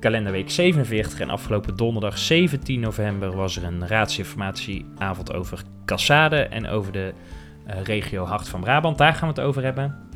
[0.00, 1.20] kalenderweek 47.
[1.20, 7.12] En afgelopen donderdag 17 november was er een raadsinformatieavond over Cassade en over de
[7.66, 8.98] eh, regio Hart van Brabant.
[8.98, 10.08] Daar gaan we het over hebben.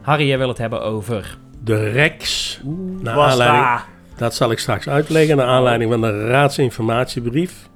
[0.00, 1.38] Harry, jij wil het hebben over...
[1.64, 2.60] De REX.
[3.00, 3.86] Naar was aanleiding, daar.
[4.16, 5.36] dat zal ik straks uitleggen.
[5.36, 7.68] Naar aanleiding van de raadsinformatiebrief.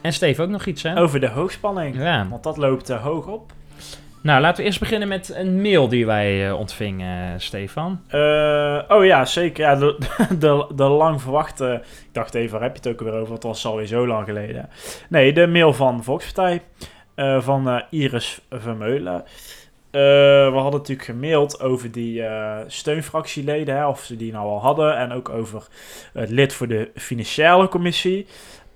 [0.00, 0.98] En Steve ook nog iets, hè?
[0.98, 1.96] Over de hoogspanning.
[1.96, 2.26] Ja.
[2.28, 3.52] Want dat loopt eh, hoog op.
[4.22, 8.00] Nou, laten we eerst beginnen met een mail die wij eh, ontvingen, Stefan.
[8.08, 9.64] Eh, oh ja, zeker.
[9.64, 9.74] Ja,
[10.38, 11.80] de, de, lang verwachte...
[11.84, 13.34] Ik dacht even, waar heb je het ook weer over?
[13.34, 14.68] Het was alweer zo lang geleden.
[15.08, 16.62] Nee, de mail van Volkspartij.
[17.14, 19.24] eh, van eh, Iris Vermeulen.
[19.90, 20.00] Eh,
[20.50, 24.96] we hadden natuurlijk gemaild over die eh, steunfractieleden, hè, of ze die nou al hadden.
[24.96, 25.66] En ook over
[26.12, 28.26] het lid voor de financiële commissie.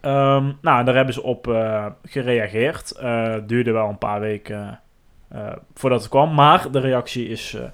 [0.00, 2.90] Ehm, nou, daar hebben ze op eh, gereageerd.
[2.90, 4.72] Eh, duurde wel een paar weken eh,
[5.74, 7.64] voordat het kwam, maar de reactie is eh,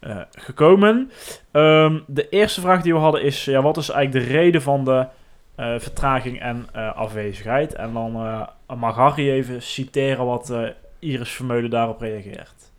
[0.00, 1.10] eh, gekomen.
[1.50, 4.84] Ehm, de eerste vraag die we hadden is: ja, wat is eigenlijk de reden van
[4.84, 5.06] de
[5.54, 7.74] eh, vertraging en eh, afwezigheid?
[7.74, 10.62] En dan eh, mag Harry even citeren wat eh,
[10.98, 12.70] Iris Vermeulen daarop reageert.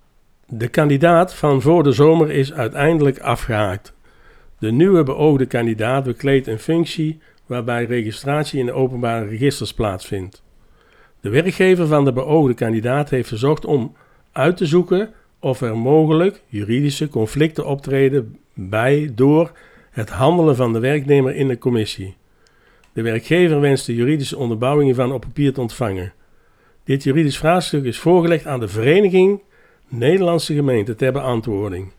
[0.48, 3.94] De kandidaat van voor de zomer is uiteindelijk afgehaakt.
[4.60, 10.44] De nieuwe beoogde kandidaat bekleedt een functie waarbij registratie in de openbare registers plaatsvindt.
[11.22, 13.96] De werkgever van de beoogde kandidaat heeft verzocht om
[14.32, 19.52] uit te zoeken of er mogelijk juridische conflicten optreden bij door
[19.92, 22.16] het handelen van de werknemer in de commissie.
[22.94, 26.14] De werkgever wenst de juridische onderbouwing hiervan op papier te ontvangen.
[26.84, 29.42] Dit juridisch vraagstuk is voorgelegd aan de Vereniging
[29.88, 31.92] Nederlandse Gemeenten ter beantwoording.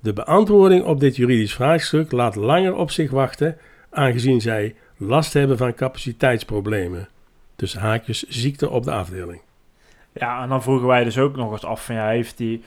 [0.00, 3.56] De beantwoording op dit juridisch vraagstuk laat langer op zich wachten,
[3.90, 7.08] aangezien zij last hebben van capaciteitsproblemen.
[7.56, 9.40] Dus haakjes ziekte op de afdeling.
[10.12, 12.62] Ja, en dan vroegen wij dus ook nog eens af: van, ja, heeft die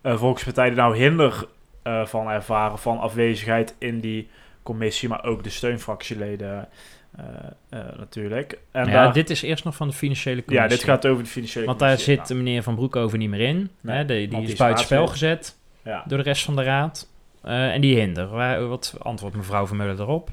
[0.00, 1.46] eh, Volkspartij er nou hinder
[1.82, 4.28] eh, van ervaren van afwezigheid in die
[4.62, 6.68] commissie, maar ook de steunfractieleden
[7.16, 7.24] eh,
[7.68, 8.58] eh, natuurlijk.
[8.70, 10.70] En ja, daar- dit is eerst nog van de financiële commissie.
[10.70, 12.26] ja, dit gaat over de financiële Want daar commissie.
[12.26, 13.70] zit meneer Van Broek over niet meer in.
[13.80, 14.04] Nee, hè?
[14.04, 16.02] De- die want die is buitenspel gezet Ja.
[16.06, 17.08] door de rest van de raad.
[17.42, 18.28] Eh, en die hinder.
[18.28, 20.30] Waar, wat antwoordt mevrouw Vermeulen erop?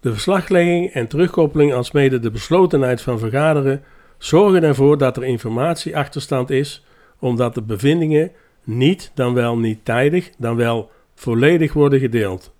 [0.00, 3.84] De verslaglegging en terugkoppeling alsmede de beslotenheid van vergaderen
[4.18, 6.84] zorgen ervoor dat er informatieachterstand is,
[7.18, 8.30] omdat de bevindingen
[8.64, 12.52] niet, dan wel niet tijdig, dan wel volledig worden gedeeld.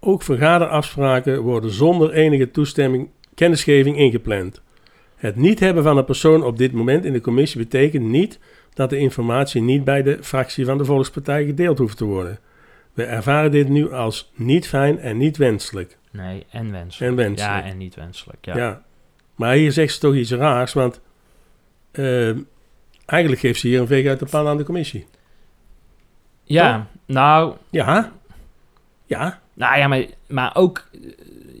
[0.00, 4.62] Ook vergaderafspraken worden zonder enige toestemming kennisgeving ingepland.
[5.16, 8.38] Het niet hebben van een persoon op dit moment in de commissie betekent niet
[8.74, 12.38] dat de informatie niet bij de fractie van de Volkspartij gedeeld hoeft te worden.
[12.92, 15.96] We ervaren dit nu als niet fijn en niet wenselijk.
[16.10, 17.10] Nee, en wenselijk.
[17.10, 17.64] En wenselijk.
[17.64, 18.44] Ja, en niet wenselijk.
[18.44, 18.56] Ja.
[18.56, 18.82] Ja.
[19.38, 21.00] Maar hier zegt ze toch iets raars, want
[21.90, 22.36] eh,
[23.06, 25.06] eigenlijk geeft ze hier een veeg uit de pan aan de commissie.
[26.44, 28.12] Ja, nou, Ja,
[29.06, 30.88] ja, nou ja, maar, maar ook...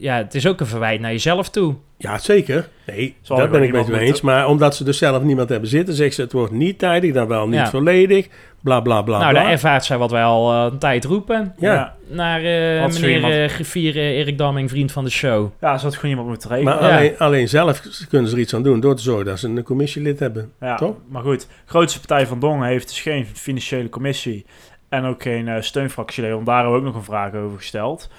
[0.00, 1.74] Ja, het is ook een verwijt naar jezelf toe.
[1.96, 2.68] ja, zeker.
[2.86, 4.20] Nee, Zal dat ben ik met je eens.
[4.20, 7.26] Maar omdat ze dus zelf niemand hebben zitten, zegt ze het wordt niet tijdig, dan
[7.28, 7.70] wel niet Ja.
[7.70, 8.28] volledig,
[8.62, 9.18] bla bla bla.
[9.18, 9.42] nou, bla.
[9.42, 11.54] daar ervaart zij wat wij al eh, een tijd roepen.
[11.58, 11.96] ja.
[12.10, 15.50] Naar eh, Had meneer iemand- eh, griffier Erik Damming, vriend van de show.
[15.60, 16.74] Ja, ze had gewoon iemand moeten regelen.
[16.74, 16.96] Maar Ja.
[16.96, 19.62] alleen, alleen zelf kunnen ze er iets aan doen door te zorgen dat ze een
[19.62, 20.52] commissielid hebben.
[20.60, 20.96] Ja, Toch?
[21.08, 21.46] maar goed.
[21.66, 24.46] grootste partij van Dongen heeft dus geen financiële commissie
[24.88, 26.36] en ook geen eh steunfractieleden.
[26.36, 28.10] Want daar hebben we ook nog een vraag over gesteld.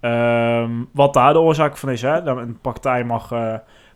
[0.00, 2.20] Ehm, wat daar de oorzaak van is, hè?
[2.20, 3.54] Een partij mag eh,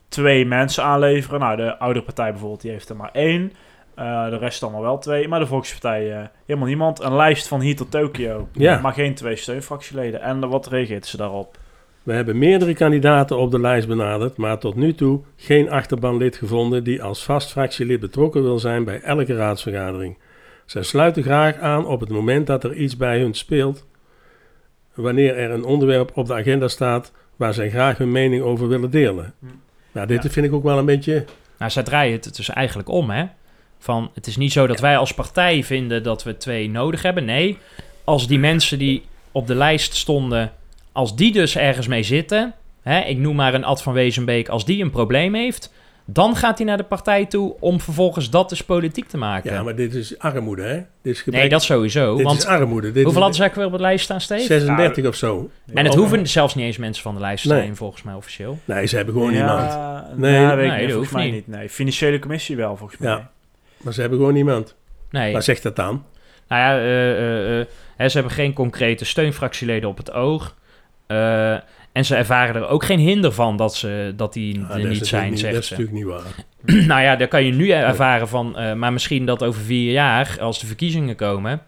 [0.09, 1.41] twee mensen aanleveren.
[1.41, 3.53] Nou, de oudere partij bijvoorbeeld, die heeft er maar één.
[3.95, 5.29] Eh, de rest allemaal wel twee.
[5.29, 7.01] Maar de Volkspartij helemaal niemand.
[7.01, 8.49] Een lijst van hier tot Tokio.
[8.53, 8.81] Ja.
[8.81, 10.21] Maar geen twee steunfractieleden.
[10.21, 11.59] En wat reageert ze daarop?
[12.03, 16.85] We hebben meerdere kandidaten op de lijst benaderd, maar tot nu toe geen achterbanlid gevonden
[16.85, 20.19] die als vast fractielid betrokken wil zijn bij elke raadsvergadering.
[20.70, 23.87] Zij sluiten graag aan op het moment dat er iets bij hun speelt,
[24.94, 28.90] wanneer er een onderwerp op de agenda staat waar zij graag hun mening over willen
[28.90, 29.34] delen.
[29.40, 29.46] Hm.
[29.93, 30.31] Nou, dit Ja.
[30.31, 31.25] vind ik ook wel een beetje.
[31.58, 33.25] Nou, zij draaien het dus eigenlijk om, hè.
[33.78, 37.25] Van, het is niet zo dat wij als partij vinden dat we twee nodig hebben.
[37.25, 37.58] Nee,
[38.05, 39.02] als die mensen die
[39.32, 40.52] op de lijst stonden,
[40.93, 42.55] als die dus ergens mee zitten...
[42.82, 45.73] Hè, ik noem maar een Ad van Wezenbeek, als die een probleem heeft...
[46.12, 49.53] Dan gaat hij naar de partij toe om vervolgens dat dus politiek te maken.
[49.53, 50.75] Ja, maar dit is armoede, hè?
[51.03, 52.17] Dit is gebrek, nee, dat sowieso.
[52.17, 52.93] dit want is armoede.
[52.93, 54.43] Dit hoeveel is hadden ze eigenlijk weer op de lijst staan, Steve?
[54.43, 55.51] 36 of zo.
[55.75, 55.99] En het Oh.
[56.01, 57.61] hoeven zelfs niet eens mensen van de lijst te Nee.
[57.62, 58.59] zijn, volgens mij officieel.
[58.65, 59.79] Nee, ze hebben gewoon niemand.
[60.17, 60.47] Nee.
[60.47, 61.33] weet ik Nee, niet, dat hoeft mij niet.
[61.35, 61.47] niet.
[61.47, 63.11] Nee, financiële commissie wel, volgens mij.
[63.11, 63.31] Ja.
[63.77, 64.75] Maar ze hebben gewoon niemand.
[65.11, 65.33] Nee.
[65.33, 66.05] Waar zegt dat dan?
[66.49, 67.67] Nou ja, eh, eh, eh,
[67.97, 70.55] hè, ze hebben geen concrete steunfractieleden op het oog.
[71.92, 75.06] Eh, en ze ervaren er ook geen hinder van dat, ze, dat die er niet
[75.06, 75.75] zijn, niet- zegt Dat is ze.
[75.76, 76.44] natuurlijk niet waar.
[76.87, 80.37] nou ja, daar kan je nu ervaren van, eh, maar misschien dat over vier jaar,
[80.40, 81.62] als de verkiezingen komen.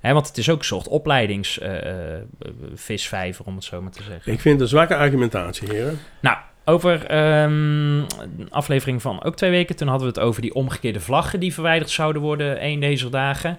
[0.00, 4.32] Hè, want het is ook een soort opleidingsvisvijver, om het zo maar te zeggen.
[4.32, 5.98] Ik vind het een zwakke argumentatie, heren.
[6.20, 9.76] Nou, over ehm, een aflevering van ook twee weken.
[9.76, 13.58] Toen hadden we het over die omgekeerde vlaggen die verwijderd zouden worden één deze dagen.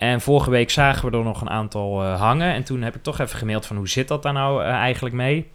[0.00, 2.52] En vorige week zagen we er nog een aantal eh, hangen.
[2.52, 5.14] En toen heb ik toch even gemaild van hoe zit dat daar nou eh, eigenlijk
[5.14, 5.50] mee?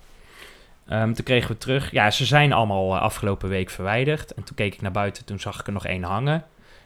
[0.88, 4.34] Ehm, toen kregen we terug, ja, ze zijn allemaal eh, afgelopen week verwijderd.
[4.34, 6.34] En toen keek ik naar buiten, toen zag ik er nog één hangen.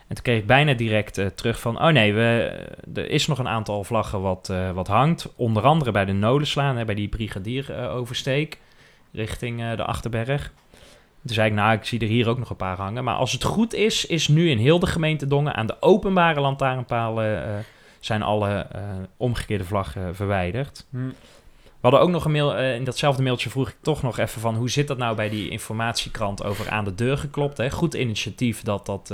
[0.08, 2.52] En toen kreeg ik bijna direct terug van, oh nee, we,
[2.94, 5.34] er is nog een aantal vlaggen wat, wat hangt.
[5.36, 8.58] Onder andere bij de Nolenslaan, hè, bij die brigadieroversteek
[9.12, 10.52] richting de Achterberg.
[11.30, 13.04] Toen zei ik, nou, ik zie er hier ook nog een paar hangen.
[13.04, 16.40] Maar als het goed is, is nu in heel de gemeente Dongen aan de openbare
[16.40, 17.60] lantaarnpalen eh,
[18.00, 18.82] zijn alle eh,
[19.18, 20.86] omgekeerde vlaggen verwijderd.
[20.90, 21.08] Hm.
[21.64, 24.42] We hadden ook nog een mail, eh, in datzelfde mailtje vroeg ik toch nog even
[24.42, 27.58] van hoe zit dat nou bij die informatiekrant over aan de deur geklopt.
[27.58, 27.72] Hè?
[27.72, 29.14] Goed initiatief dat dat,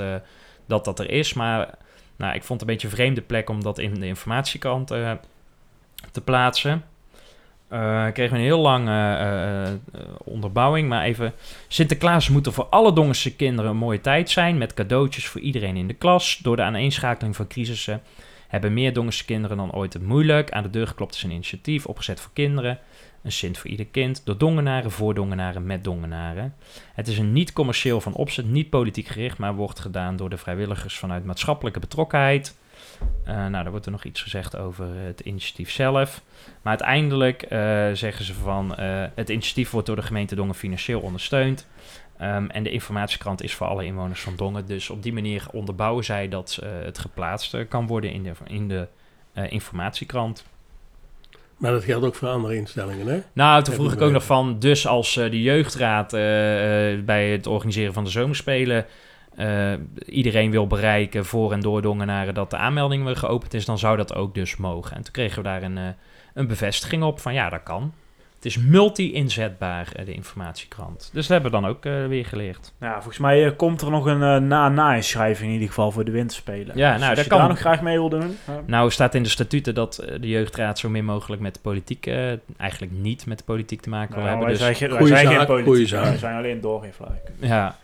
[0.66, 1.74] dat dat er is, maar
[2.16, 6.20] nou, ik vond het een beetje een vreemde plek om dat in de informatiekrant te
[6.24, 6.84] plaatsen.
[7.68, 9.76] Eh kregen we een heel lange eh, eh,
[10.24, 11.32] onderbouwing, maar even...
[11.68, 14.58] Sinterklaas moet er voor alle Dongense kinderen een mooie tijd zijn...
[14.58, 16.38] met cadeautjes voor iedereen in de klas.
[16.42, 18.02] Door de aaneenschakeling van crisissen
[18.48, 20.50] hebben meer Dongense kinderen dan ooit het moeilijk.
[20.50, 22.78] Aan de deur geklopt is een initiatief, opgezet voor kinderen.
[23.22, 26.54] Een Sint voor ieder kind, door Dongenaren, voor Dongenaren, met Dongenaren.
[26.94, 29.38] Het is een niet commercieel van opzet, niet politiek gericht...
[29.38, 32.56] maar wordt gedaan door de vrijwilligers vanuit maatschappelijke betrokkenheid...
[33.24, 36.22] Eh, nou, daar wordt er nog iets gezegd over het initiatief zelf.
[36.62, 37.58] Maar uiteindelijk eh,
[37.92, 41.66] zeggen ze van eh, het initiatief wordt door de gemeente Dongen financieel ondersteund.
[42.18, 44.66] Ehm, en de informatiekrant is voor alle inwoners van Dongen.
[44.66, 48.88] Dus op die manier onderbouwen zij dat het geplaatst kan worden in de, in de
[49.48, 50.44] informatiekrant.
[51.56, 53.20] Maar dat geldt ook voor andere instellingen, hè?
[53.32, 56.10] Nou, toen vroeg ik ook nog van, dus als de jeugdraad
[57.04, 58.86] bij het organiseren van de zomerspelen
[59.36, 59.72] eh,
[60.06, 63.96] iedereen wil bereiken voor en door Dongenaren dat de aanmelding weer geopend is, dan zou
[63.96, 64.96] dat ook dus mogen.
[64.96, 65.84] En toen kregen we daar een, eh,
[66.34, 67.92] een bevestiging op van ja, dat kan.
[68.36, 71.10] Het is multi-inzetbaar, eh, de informatiekrant.
[71.12, 72.72] Dus dat hebben we dan ook weer geleerd.
[72.80, 76.76] Ja, volgens mij komt er nog een na-na-inschrijving in ieder geval voor de winterspelen.
[76.76, 77.38] Ja, Dus nou, als dat je kan.
[77.38, 78.36] daar nog graag mee wil doen.
[78.66, 82.06] Nou staat in de statuten dat de jeugdraad zo min mogelijk met de politiek,
[82.56, 84.46] eigenlijk niet met de politiek te maken wil Nou, hebben.
[84.46, 87.30] wij, Dus zijn, geen- wij zijn geen politiek, wij zijn alleen doorgeefluik.
[87.40, 87.76] ja.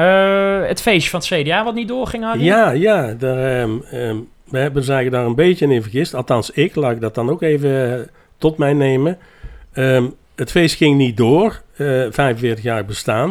[0.00, 2.44] Eh, het feestje van het CDA wat niet doorging, Harry?
[2.44, 3.12] Ja, ja.
[3.18, 6.14] Daar, ehm, ehm, we hebben zich daar een beetje in vergist.
[6.14, 8.06] Althans, ik laat ik dat dan ook even eh,
[8.38, 9.18] tot mij nemen.
[9.72, 10.04] Ehm,
[10.36, 11.60] het feest ging niet door.
[11.76, 13.30] eh 45 jaar bestaan.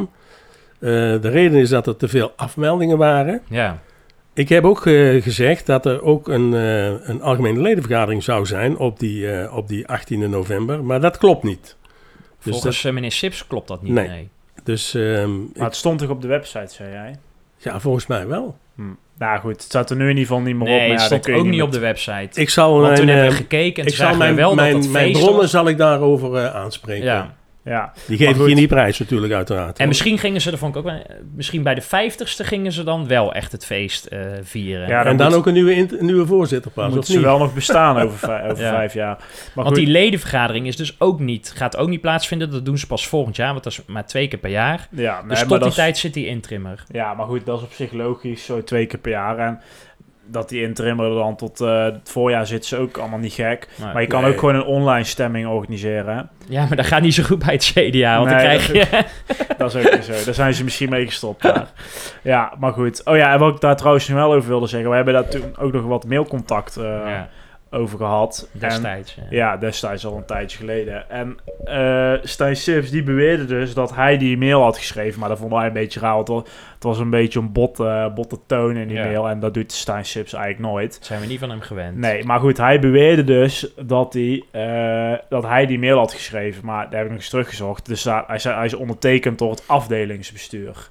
[0.80, 0.90] Eh,
[1.22, 3.42] de reden is dat er te veel afmeldingen waren.
[3.50, 3.80] Ja.
[4.34, 8.78] Ik heb ook eh, gezegd dat er ook een, eh, een algemene ledenvergadering zou zijn
[8.78, 10.84] op die, eh, op die 18e november.
[10.84, 11.76] Maar dat klopt niet.
[12.44, 14.08] Dus, Volgens eh, meneer Sips klopt dat niet, Nee.
[14.08, 14.30] nee.
[14.70, 17.16] Dus ehm, Maar ik- het stond toch op de website, zei jij?
[17.58, 18.58] ja, volgens mij wel.
[18.76, 18.82] Hm.
[19.18, 20.68] Nou goed, het staat er nu in ieder geval niet meer op.
[20.68, 22.42] Nee, maar ja, het stond ook niet op de website.
[22.42, 24.56] Ik zal Want mijn, toen hebben we eh, gekeken en ik toen zal mijn, wel
[24.56, 25.52] mijn, dat het mijn feest bronnen was.
[25.52, 27.06] zal ik daarover eh, aanspreken.
[27.06, 27.36] Ja.
[27.64, 28.50] Ja, Die geef ik goed.
[28.50, 29.80] je niet prijs natuurlijk, uiteraard.
[29.80, 30.92] En misschien gingen ze, ik ook
[31.36, 34.88] misschien bij de vijftigste gingen ze dan wel echt het feest eh, vieren.
[34.88, 37.22] Ja, en dan moet- ook een nieuwe, nieuwe voorzitter pas, moet ze niet?
[37.22, 38.70] wel nog bestaan over, vij- over Ja.
[38.70, 39.16] vijf jaar.
[39.18, 42.52] Maar Want goed, die ledenvergadering is dus ook niet, gaat ook niet plaatsvinden.
[42.52, 44.88] Dat doen ze pas volgend jaar, want dat is maar twee keer per jaar.
[44.92, 46.84] ja, nee, Dus tot die is- tijd zit die intrimmer.
[46.92, 49.38] Ja, maar goed, dat is op zich logisch, zo twee keer per jaar.
[49.38, 49.60] En
[50.32, 53.68] dat die interimmer dan tot eh, het voorjaar zit, is ook allemaal niet gek.
[53.80, 54.32] Maar- Maar je kan Nee.
[54.32, 56.16] ook gewoon een online stemming organiseren.
[56.16, 56.22] hè.
[56.54, 58.76] ja, maar dat gaat niet zo goed bij het CDA, want Nee, dan krijg dat
[58.76, 59.04] je...
[59.58, 60.26] Dat is ook niet zo.
[60.26, 61.42] Daar zijn ze misschien mee gestopt.
[61.42, 61.68] daar.
[62.24, 63.02] Ja, maar goed.
[63.06, 64.90] Oh ja, en wat ik daar trouwens nog wel over wilde zeggen.
[64.90, 67.30] We hebben daar toen ook nog wat mailcontact eh, ja,
[67.72, 68.50] over gehad.
[68.54, 69.16] En- destijds.
[69.16, 69.24] ja.
[69.30, 71.10] Ja, destijds al een tijdje geleden.
[71.10, 75.20] En eh Stijn Sips die beweerde dus dat hij die mail had geschreven.
[75.20, 76.24] Maar dat vonden wij een beetje raar.
[76.24, 77.78] Want het was, een beetje een bot,
[78.16, 79.06] botte toon in die Ja.
[79.06, 79.30] mail.
[79.30, 80.94] En dat doet Stijn Sips eigenlijk nooit.
[80.94, 81.98] Dat zijn we niet van hem gewend.
[81.98, 86.66] Nee, maar goed, hij beweerde dus dat hij, eh, dat hij die mail had geschreven.
[86.66, 87.86] Maar daar heb ik nog eens teruggezocht.
[87.86, 90.90] Dus daar, hij, hij is ondertekend door het afdelingsbestuur.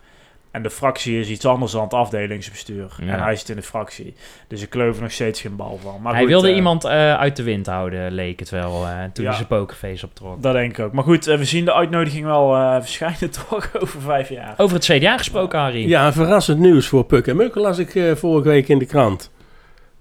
[0.59, 2.89] En de fractie is iets anders dan het afdelingsbestuur.
[3.01, 3.13] Ja.
[3.13, 4.15] En hij zit in de fractie.
[4.49, 6.03] Dus ik geloof er nog steeds geen bal van.
[6.03, 8.91] Maar hij goed, wilde eh, iemand eh, uit de wind houden, leek het wel, eh,
[9.13, 9.29] toen Ja.
[9.29, 10.43] hij zijn pokerface optrok.
[10.43, 10.93] Dat denk ik ook.
[10.93, 14.55] Maar goed, we zien de uitnodiging wel eh, verschijnen toch over vijf jaar.
[14.57, 15.89] Over het CDA gesproken, Harry.
[15.89, 19.31] Ja, verrassend nieuws voor Puk en Muk las ik eh, vorige week in de krant.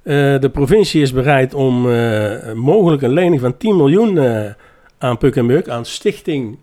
[0.04, 4.52] Eh, de provincie is bereid om eh, mogelijk een lening van 10 miljoen eh,
[4.98, 6.58] aan Puk en Muk, aan Stichting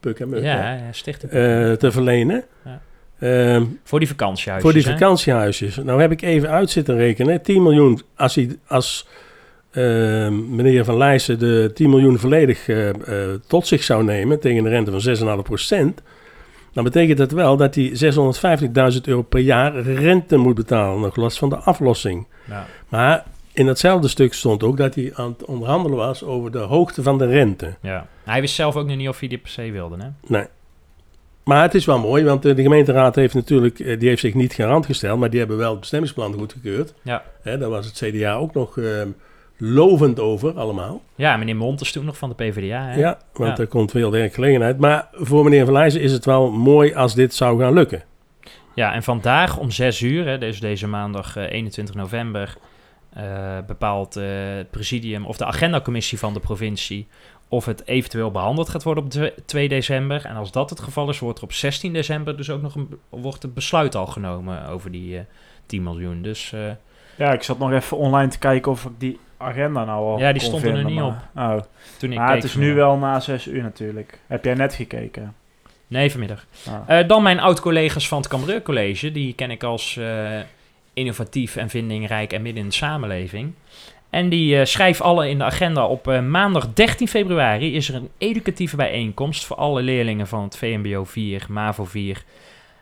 [0.00, 1.32] Puk en Muk, ja, ja, stichting.
[1.32, 2.44] eh, te verlenen.
[2.64, 2.80] Ja.
[3.18, 4.72] Ehm, voor die vakantiehuisjes.
[4.72, 4.98] voor die hè?
[4.98, 5.76] vakantiehuisjes.
[5.76, 7.42] Nou heb ik even uit zitten rekenen.
[7.42, 9.06] 10 miljoen, als, hij, als
[9.70, 14.64] eh, meneer Van Leijsen de 10 miljoen volledig eh, eh, tot zich zou nemen tegen
[14.64, 16.02] een rente van 6,5 procent,
[16.72, 17.92] dan betekent dat wel dat hij
[18.94, 22.26] 650.000 euro per jaar rente moet betalen, nog los van de aflossing.
[22.48, 22.66] Ja.
[22.88, 27.02] Maar in hetzelfde stuk stond ook dat hij aan het onderhandelen was over de hoogte
[27.02, 27.74] van de rente.
[27.80, 28.06] Ja.
[28.24, 30.08] Hij wist zelf ook nog niet of hij dit per se wilde, hè?
[30.26, 30.46] Nee.
[31.44, 34.34] Maar het is wel mooi, want eh, de gemeenteraad heeft natuurlijk, eh, die heeft zich
[34.34, 36.94] niet garant gesteld, maar die hebben wel het bestemmingsplan goedgekeurd.
[37.02, 37.22] Ja.
[37.42, 38.84] Hè, daar was het CDA ook nog eh,
[39.58, 41.02] lovend over, allemaal.
[41.14, 42.98] Ja, meneer Mont is toen nog van de PvdA, hè?
[42.98, 43.62] Ja, want Ja.
[43.62, 44.78] er komt veel werkgelegenheid.
[44.78, 48.02] Maar voor meneer Van Leijzen is het wel mooi als dit zou gaan lukken.
[48.74, 52.56] Ja, en vandaag om 6 uur, hè, dus deze maandag eh, 21 november,
[53.14, 54.24] eh, bepaalt eh,
[54.56, 57.06] het presidium of de agendacommissie van de provincie
[57.48, 60.24] of het eventueel behandeld gaat worden op twe- 2 december.
[60.24, 62.88] En als dat het geval is, wordt er op 16 december dus ook nog een,
[63.08, 65.22] wordt het besluit al genomen over die eh
[65.66, 66.22] 10 miljoen.
[66.22, 66.60] Dus eh,
[67.16, 70.32] Ja, ik zat nog even online te kijken of ik die agenda nou al Ja,
[70.32, 71.00] die stond er vinden, niet
[71.34, 71.62] maar- Oh.
[71.98, 74.18] toen ik Maar keek het is nu wel na zes uur natuurlijk.
[74.26, 75.34] Heb jij net gekeken?
[75.86, 76.46] Nee, vanmiddag.
[76.68, 76.98] Ah.
[76.98, 79.12] Eh, dan mijn oud-collega's van het Cambreur College.
[79.12, 80.38] Die ken ik als eh,
[80.92, 83.52] innovatief en vindingrijk en midden in de samenleving.
[84.14, 87.94] En die eh schrijf alle in de agenda op eh, maandag 13 februari is er
[87.94, 92.22] een educatieve bijeenkomst voor alle leerlingen van het VMBO 4, MAVO 4,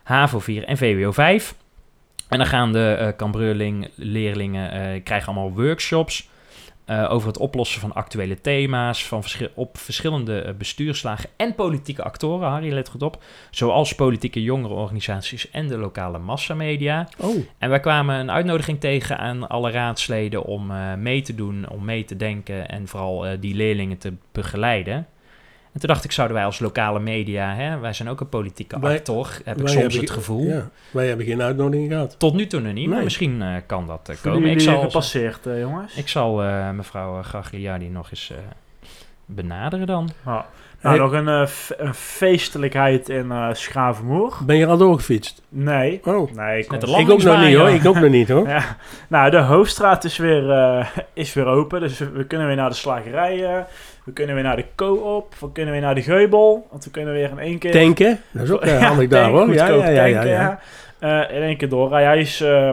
[0.02, 1.54] HAVO 4 en VWO 5.
[2.28, 6.28] En dan gaan de eh Cambreuring leerlingen krijgen allemaal workshops
[6.92, 9.22] eh, over het oplossen van actuele thema's van
[9.54, 12.48] op verschillende eh, bestuurslagen en politieke actoren.
[12.48, 13.22] Harry, let goed op.
[13.50, 17.08] Zoals politieke jongerenorganisaties en de lokale massamedia.
[17.18, 21.68] Oh, En wij kwamen een uitnodiging tegen aan alle raadsleden om eh, mee te doen,
[21.68, 25.06] om mee te denken en vooral die leerlingen te begeleiden.
[25.72, 28.80] En toen dacht ik, zouden wij als lokale media, hè, wij zijn ook een politieke
[28.80, 30.44] Wij- actor, heb ik soms het ge- gevoel.
[30.46, 32.14] Ja, wij hebben geen uitnodiging gehad.
[32.18, 33.04] Tot nu toe nog niet, maar Nee.
[33.04, 34.54] misschien eh, kan dat uh, Voelen komen.
[34.56, 35.94] Ik zal, gepasseerd, eh, jongens?
[35.96, 38.36] ik zal eh, mevrouw eh, Gagliardi nog eens eh,
[39.26, 40.08] benaderen dan.
[40.24, 40.40] Ah.
[40.82, 41.04] Nou, Hey.
[41.04, 41.48] nog een, eh,
[41.86, 44.38] een feestelijkheid in eh Schavenmoer.
[44.46, 45.42] Ben je al doorgefietst?
[45.48, 46.00] Nee.
[46.04, 46.80] Oh, Nee, ik ook
[47.22, 47.68] nog niet hoor.
[47.68, 48.48] Ik ook nog niet hoor.
[48.58, 48.76] Ja,
[49.08, 51.80] nou, de hoofdstraat is weer, eh, is weer open.
[51.80, 53.66] Dus we, we kunnen weer naar de slagerijen.
[54.04, 55.34] We kunnen weer naar de co-op.
[55.40, 56.66] We kunnen weer naar de geubel.
[56.70, 57.72] Want we kunnen weer in één keer...
[57.72, 59.54] Tanken, dat is ook eh, Ja, handig daar tanken, hoor.
[59.54, 60.60] Ja, ja, ja, ja, tanken, ja.
[61.00, 61.28] ja.
[61.28, 61.92] Eh, in één keer door.
[61.92, 62.70] Hij is eh,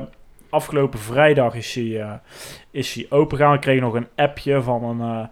[0.50, 2.12] afgelopen vrijdag is hij, eh,
[2.72, 3.54] is hij open gegaan.
[3.54, 5.28] We kregen nog een appje van een, eh,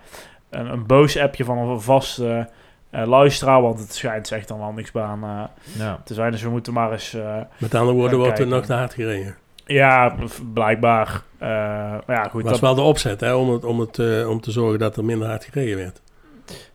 [0.60, 2.50] een, een boos appje van een vaste
[2.90, 3.62] eh, luisteraar.
[3.62, 6.02] Want het schijnt echt een landingsbaan Ja.
[6.04, 6.32] te zijn.
[6.32, 7.14] Dus we moeten maar eens...
[7.14, 9.36] eh, Met andere woorden Gaan wordt er nog te hard gereden.
[9.68, 10.16] Ja,
[10.54, 11.22] blijkbaar.
[11.38, 12.42] Eh, maar ja, goed.
[12.42, 14.80] Dat was Dat, wel de opzet hè, om, het, om, het, eh, om te zorgen
[14.80, 16.02] dat er minder hard gereden werd.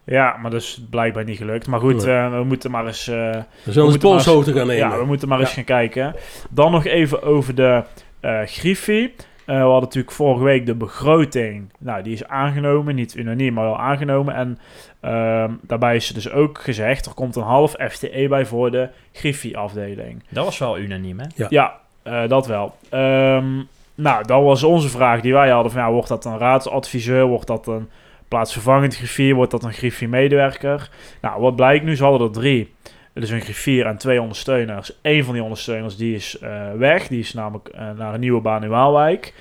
[0.04, 1.66] ja, maar dat is blijkbaar niet gelukt.
[1.66, 2.16] Maar goed, Nee.
[2.16, 3.08] eh, we moeten maar eens...
[3.08, 4.88] eh, We zullen eens moeten maar polshoogte eens- gaan nemen.
[4.88, 6.14] Ja, we moeten maar eens gaan kijken.
[6.50, 7.82] Dan nog even over de
[8.20, 9.14] eh Griffie.
[9.46, 11.72] Eh, we hadden natuurlijk vorige week de begroting.
[11.78, 12.94] Nou, die is aangenomen.
[12.94, 14.34] Niet unaniem, maar wel aangenomen.
[14.34, 14.58] En
[15.00, 17.06] ehm, daarbij is er dus ook gezegd...
[17.06, 20.22] er komt een half FTE bij voor de Griffie-afdeling.
[20.28, 21.26] Dat was wel unaniem, hè?
[21.34, 21.46] Ja.
[21.49, 22.75] Ja, eh, dat wel.
[22.88, 23.62] Ehm,
[23.94, 25.73] nou, dat was onze vraag die wij hadden.
[25.73, 27.25] Van, ja, wordt dat een raadsadviseur?
[27.25, 27.88] Wordt dat een
[28.28, 29.35] plaatsvervangend griffier?
[29.35, 30.90] Wordt dat een griffier-medewerker?
[31.21, 31.97] Nou, wat blijkt nu?
[31.97, 32.75] Ze hadden er drie.
[33.12, 34.99] Dus een griffier en twee ondersteuners.
[35.02, 37.09] Eén van die ondersteuners die is eh, weg.
[37.09, 39.35] Die is namelijk eh, naar een nieuwe baan in Waalwijk.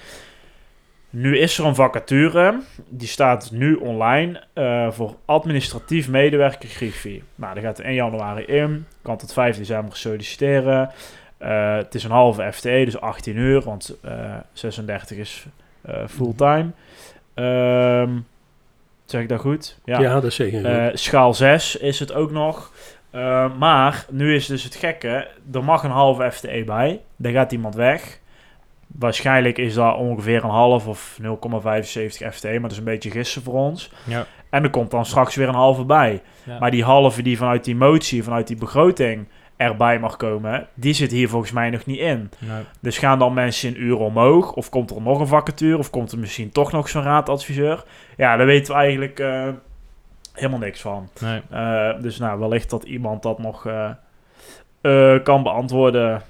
[1.10, 2.60] Nu is er een vacature.
[2.90, 4.44] Die staat nu online
[4.92, 7.24] voor administratief medewerker Griffie.
[7.36, 8.86] Nou, die gaat er 1 januari in.
[9.02, 10.92] Kan tot 5 december solliciteren.
[11.42, 15.46] Eh, het is een halve FTE, dus 18 uur, want eh 36 is
[15.82, 16.72] eh, fulltime.
[17.34, 18.10] Ehm,
[19.06, 19.80] zeg ik dat goed?
[19.86, 20.60] Ja, dat is zeker.
[20.60, 20.68] goed.
[20.68, 22.72] Eh, schaal 6 is het ook nog.
[23.10, 27.02] Eh, maar nu is dus het gekke, er mag een halve FTE bij.
[27.16, 28.20] Dan gaat iemand weg.
[28.88, 33.42] Waarschijnlijk is dat ongeveer een half of 0,75 FTE, maar dat is een beetje gissen
[33.44, 33.92] voor ons.
[34.04, 34.26] Ja.
[34.50, 36.22] En er komt dan straks weer een halve bij.
[36.44, 36.60] Ja.
[36.60, 39.28] Maar die halve die vanuit die motie, vanuit die begroting
[39.62, 42.32] erbij mag komen, die zit hier volgens mij nog niet in.
[42.40, 42.64] Nee.
[42.80, 44.54] Dus gaan dan mensen in uren omhoog?
[44.54, 45.78] Of komt er nog een vacature?
[45.78, 47.84] Of komt er misschien toch nog zo'n raadadviseur?
[48.18, 49.48] Ja, daar weten we eigenlijk eh,
[50.34, 51.10] helemaal niks van.
[51.22, 51.42] Nee.
[51.50, 53.66] Eh, dus nou, wellicht dat iemand dat nog
[54.82, 56.22] eh, kan beantwoorden.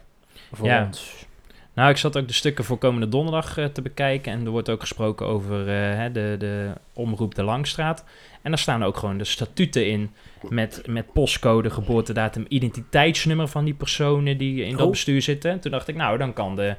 [0.53, 0.85] voor Ja.
[0.85, 1.25] ons.
[1.73, 4.31] Nou, ik zat ook de stukken voor komende donderdag eh, te bekijken.
[4.31, 8.03] En er wordt ook gesproken over eh, hè, de, de omroep de Langstraat.
[8.41, 10.11] En daar staan ook gewoon de statuten in.
[10.49, 14.89] Met, met postcode, geboortedatum, identiteitsnummer van die personen die in dat Oh.
[14.91, 15.59] bestuur zitten.
[15.59, 16.75] Toen dacht ik, nou, dan kan de,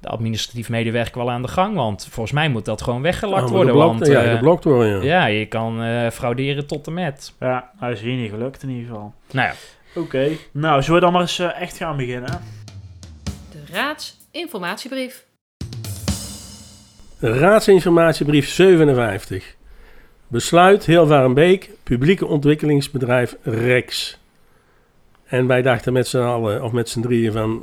[0.00, 1.74] de administratief medewerker wel aan de gang.
[1.76, 3.74] Want volgens mij moet dat gewoon weggelakt Allemaal worden.
[3.74, 5.20] geblokt, Want ja, eh, geblokt worden, ja.
[5.20, 7.34] ja, je kan eh, frauderen tot en met.
[7.40, 9.14] Ja, hij is hier niet gelukt in ieder geval.
[9.32, 9.54] Nou ja,
[10.00, 12.40] Oké, nou, zullen we dan maar eens eh, echt gaan beginnen?
[13.50, 13.72] De
[14.32, 15.26] raadsinformatiebrief.
[17.18, 19.56] Raadsinformatiebrief 57.
[20.28, 24.18] Besluit Hilvarenbeek, publieke ontwikkelingsbedrijf REX.
[25.24, 27.62] En wij dachten met z'n allen, of met z'n drieën van...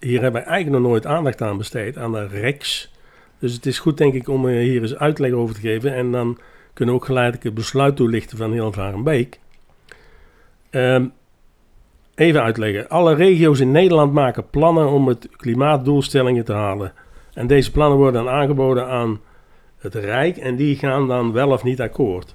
[0.00, 2.92] Hier hebben wij eigenlijk nog nooit aandacht aan besteed, aan de REX.
[3.38, 5.94] Dus het is goed denk ik om eh, hier eens uitleg over te geven.
[5.94, 6.38] En dan
[6.72, 9.38] kunnen we ook geleidelijk het besluit toelichten van Hilvarenbeek.
[10.70, 11.06] Ehm
[12.20, 12.88] even uitleggen.
[12.88, 16.92] Alle regio's in Nederland maken plannen om het klimaatdoelstellingen te halen.
[17.34, 19.20] En deze plannen worden dan aangeboden aan
[19.78, 22.34] het Rijk en die gaan dan wel of niet akkoord.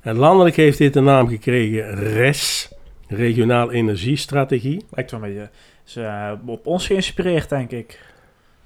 [0.00, 2.72] En landelijk heeft dit de naam gekregen RES,
[3.08, 4.84] Regionaal Energiestrategie.
[4.90, 5.50] Lijkt wel een beetje
[5.86, 8.00] is, eh, op ons geïnspireerd, denk ik.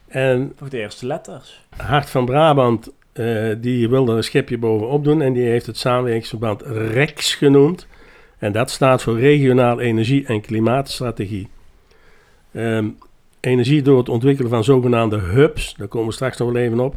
[0.08, 1.64] En Voor de eerste letters.
[1.76, 6.62] Hart van Brabant, eh, die wilde een schepje bovenop doen en die heeft het samenwerkingsverband
[6.62, 7.86] REX genoemd.
[8.46, 11.48] En dat staat voor Regionaal Energie- en Klimaatstrategie.
[12.52, 12.88] Ehm,
[13.40, 16.96] energie door het ontwikkelen van zogenaamde hubs, daar komen we straks nog wel even op.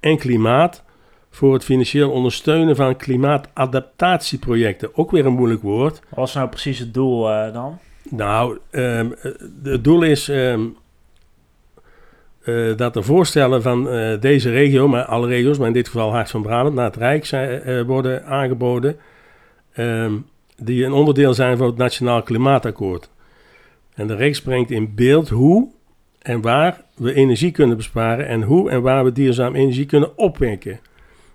[0.00, 0.84] En klimaat
[1.30, 4.96] voor het financieel ondersteunen van klimaatadaptatieprojecten.
[4.96, 6.00] Ook weer een moeilijk woord.
[6.08, 7.78] Wat was nou precies het doel eh, dan?
[8.10, 10.60] Nou, ehm, eh, het doel is ehm,
[12.42, 13.84] eh, dat de voorstellen van
[14.20, 17.24] deze regio, maar alle regio's, maar in dit geval Hart van Brabant, naar het Rijk
[17.24, 18.96] zijn, worden aangeboden.
[20.56, 23.10] Die een onderdeel zijn van het Nationaal Klimaatakkoord.
[23.94, 25.68] En de Reeks brengt in beeld hoe
[26.18, 30.80] en waar we energie kunnen besparen en hoe en waar we duurzaam energie kunnen opwekken.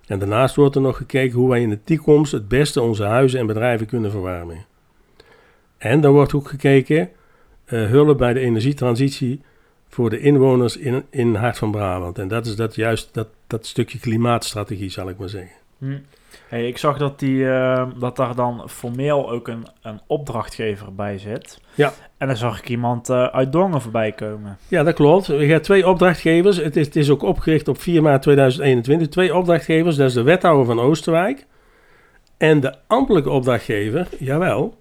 [0.08, 3.40] En daarnaast wordt er nog gekeken hoe wij in de toekomst het beste onze huizen
[3.40, 4.66] en bedrijven kunnen verwarmen.
[5.78, 7.10] En er wordt ook gekeken
[7.66, 9.42] eh, hulp bij de energietransitie
[9.90, 12.18] voor de inwoners in, in Hart van Brabant.
[12.20, 15.56] En dat is dat juist dat, dat stukje klimaatstrategie, zal ik maar zeggen.
[15.78, 15.98] Hm.
[16.52, 21.18] Hey, ik zag dat, die, eh, dat daar dan formeel ook een, een opdrachtgever bij
[21.18, 21.62] zit.
[21.76, 21.94] Ja.
[22.18, 24.58] En dan zag ik iemand eh, uit Dongen voorbij komen.
[24.68, 25.28] Ja, dat klopt.
[25.28, 26.58] We hebben twee opdrachtgevers.
[26.58, 29.08] Het is, het is ook opgericht op 4 maart 2021.
[29.08, 31.46] Twee opdrachtgevers, dat is de wethouder van Oosterwijk.
[32.38, 34.78] En de ambtelijke opdrachtgever, jawel,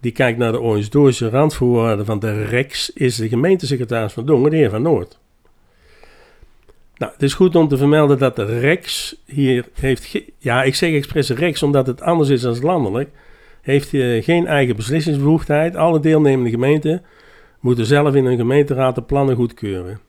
[0.00, 4.56] die kijkt naar de organisatorische randvoorwaarden van de REX, is de gemeentesecretaris van Dongen, de
[4.56, 5.18] heer Van Noord.
[6.96, 10.22] Nou, het is goed om te vermelden dat de REX hier heeft...
[10.38, 13.10] ja, ik zeg expres REX omdat het anders is dan landelijk.
[13.62, 15.76] Heeft eh, geen eigen beslissingsbevoegdheid.
[15.76, 17.02] Alle deelnemende gemeenten
[17.60, 20.00] moeten zelf in hun gemeenteraad de plannen goedkeuren.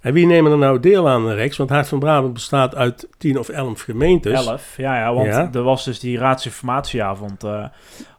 [0.00, 1.56] En wie nemen er nou deel aan de REX?
[1.56, 4.46] Want Hart van Brabant bestaat uit 10 of 11 gemeentes.
[4.46, 5.50] Elf, ja, ja, want Ja.
[5.52, 7.64] er was dus die raadsinformatieavond eh,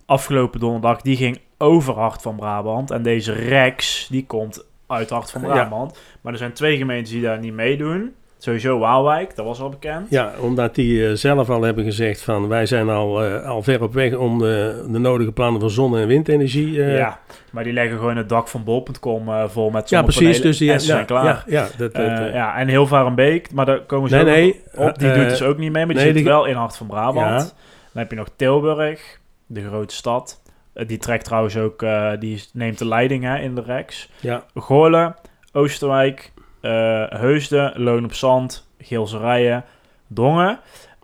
[0.06, 1.02] afgelopen donderdag.
[1.02, 2.92] Die ging over Hart van Brabant.
[2.92, 5.48] En deze Rex, die komt uit Hart van Ja.
[5.48, 5.98] Brabant.
[6.22, 8.14] Maar er zijn twee gemeentes die daar niet meedoen.
[8.38, 10.10] Sowieso Waalwijk, dat was al bekend.
[10.10, 13.82] Ja, omdat die eh, zelf al hebben gezegd van wij zijn al, eh, al ver
[13.84, 16.84] op weg om de, de nodige plannen voor zon- en windenergie.
[16.84, 17.20] eh, ja,
[17.52, 20.22] maar die leggen gewoon het dak van bol.com vol met ja, precies.
[20.22, 21.26] zonnepanelen Dus die, en ze ja, zijn klaar.
[21.26, 25.00] ja, ja, dat, dat, ja, en heel Varenbeek, maar daar komen ze Nee, nee, op.
[25.00, 26.88] Die doet dus ook niet mee, maar die nee, zit die- wel in Hart van
[26.88, 27.16] Brabant.
[27.30, 27.38] Ja.
[27.38, 30.42] Dan heb je nog Tilburg, de grote stad.
[30.76, 34.10] Eh, die trekt trouwens ook, eh, die neemt de leiding hè, in de Rex.
[34.20, 35.16] ja, Goorlen,
[35.52, 36.72] Oosterwijk, eh,
[37.10, 39.64] Heusden, Loon op Zand, Geelserijen,
[40.08, 40.60] Dongen.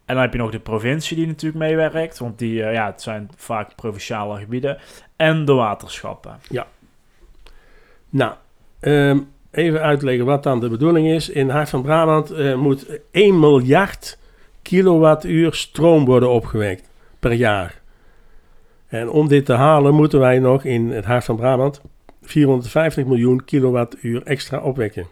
[0.05, 3.29] En dan heb je nog de provincie die natuurlijk meewerkt, want die, ja, het zijn
[3.35, 4.77] vaak provinciale gebieden.
[5.15, 6.39] En de waterschappen.
[8.09, 8.33] Nou,
[8.79, 9.19] ehm,
[9.51, 11.29] even uitleggen wat dan de bedoeling is.
[11.29, 14.17] In Hart van Brabant moet 1 miljard
[14.61, 17.80] kilowattuur stroom worden opgewekt per jaar.
[18.91, 21.81] En om dit te halen moeten wij nog in het Hart van Brabant
[22.21, 25.07] 450 miljoen kilowattuur extra opwekken.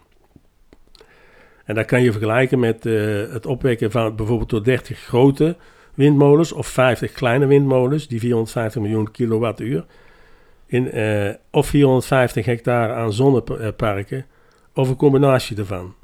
[1.64, 2.94] En dat kan je vergelijken met eh,
[3.32, 5.56] het opwekken van bijvoorbeeld door 30 grote
[5.94, 9.84] windmolens of 50 kleine windmolens, die 450 miljoen kilowattuur
[10.66, 14.26] in, eh, of 450 hectare aan zonneparken,
[14.74, 15.94] of een combinatie ervan.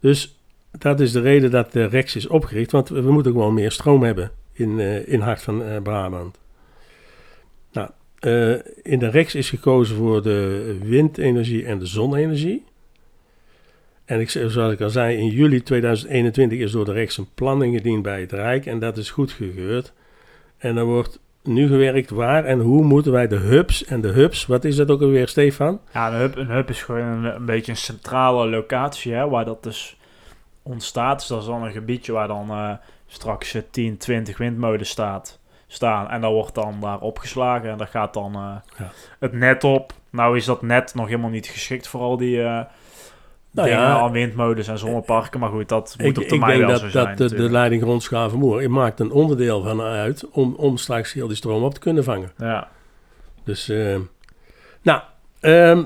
[0.00, 3.72] Dus dat is de reden dat de REX is opgericht, want we moeten gewoon meer
[3.72, 6.41] stroom hebben in, eh, in Hart van Brabant.
[8.22, 12.64] Eh, in de REX is gekozen voor de windenergie en de zonne-energie.
[14.04, 17.62] En ik, zoals ik al zei, in juli 2021 is door de REX een plan
[17.62, 19.92] ingediend bij het Rijk en dat is goedgekeurd.
[20.58, 22.10] En er wordt nu gewerkt.
[22.10, 25.28] Waar en hoe moeten wij de hubs en de hubs, wat is dat ook alweer,
[25.28, 25.80] Stefan?
[25.92, 29.62] Ja, een hub, een hub is gewoon een, beetje een centrale locatie, hè, waar dat
[29.62, 29.96] dus
[30.62, 31.18] ontstaat.
[31.18, 32.72] Dus dat is dan een gebiedje waar dan eh,
[33.06, 35.40] straks eh, 10, 20 windmolens staat,
[35.72, 36.08] staan.
[36.10, 38.90] En dat wordt dan daar opgeslagen en dat gaat dan eh, Ja.
[39.18, 39.92] het net op.
[40.10, 42.60] Nou is dat net nog helemaal niet geschikt voor al die eh
[43.50, 45.40] Nou dingen ja, aan windmolens en zonneparken.
[45.40, 47.36] Maar goed, dat moet Ik, op ik termijn denk wel dat, zo zijn dat de,
[47.36, 51.62] de leiding rond Schavenmoer maakt een onderdeel van uit om, om straks heel die stroom
[51.62, 52.32] op te kunnen vangen.
[52.36, 52.68] Ja.
[53.44, 53.96] Dus, eh,
[54.82, 55.00] nou,
[55.40, 55.82] ehm,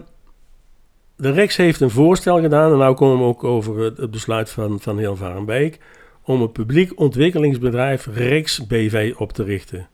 [1.16, 4.51] de Rex heeft een voorstel gedaan, en nou komen we ook over het, het besluit
[4.51, 5.81] van, van Heel Varenbeek,
[6.27, 9.89] om een publiek ontwikkelingsbedrijf Rex BV op te richten.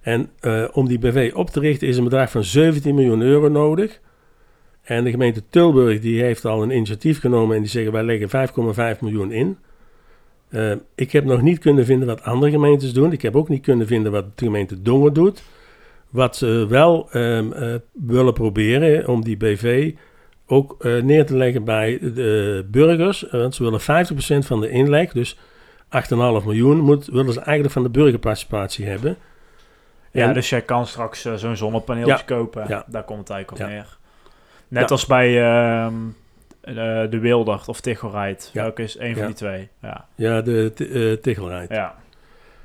[0.00, 3.48] En eh, om die BV op te richten is een bedrag van 17 miljoen euro
[3.48, 4.00] nodig.
[4.82, 8.48] En de gemeente Tilburg die heeft al een initiatief genomen en die zeggen wij leggen
[8.94, 9.58] 5,5 miljoen in.
[10.48, 13.12] Eh, ik heb nog niet kunnen vinden wat andere gemeentes doen.
[13.12, 15.42] Ik heb ook niet kunnen vinden wat de gemeente Dongen doet.
[16.10, 19.92] Wat ze wel ehm, eh, willen proberen om die BV
[20.46, 23.24] ook eh, neer te leggen bij de burgers.
[23.30, 25.36] Want ze willen 50% van de inleg, dus
[25.88, 29.16] 8,5 miljoen, moet, willen ze eigenlijk van de burgerparticipatie hebben.
[30.10, 32.36] Ja, En- dus jij kan straks eh, zo'n zonnepaneeltje Ja.
[32.36, 32.64] kopen.
[32.68, 32.84] Ja.
[32.86, 33.74] Daar komt het eigenlijk op Ja.
[33.74, 33.96] neer.
[34.68, 35.94] Net als bij ehm,
[36.60, 36.74] eh,
[37.10, 38.50] de Wildert of Tichelrijd.
[38.52, 39.68] Welke is een van die twee?
[39.82, 40.04] Ja.
[40.14, 41.68] Ja, de eh, Tichelrijd.
[41.70, 41.94] ja.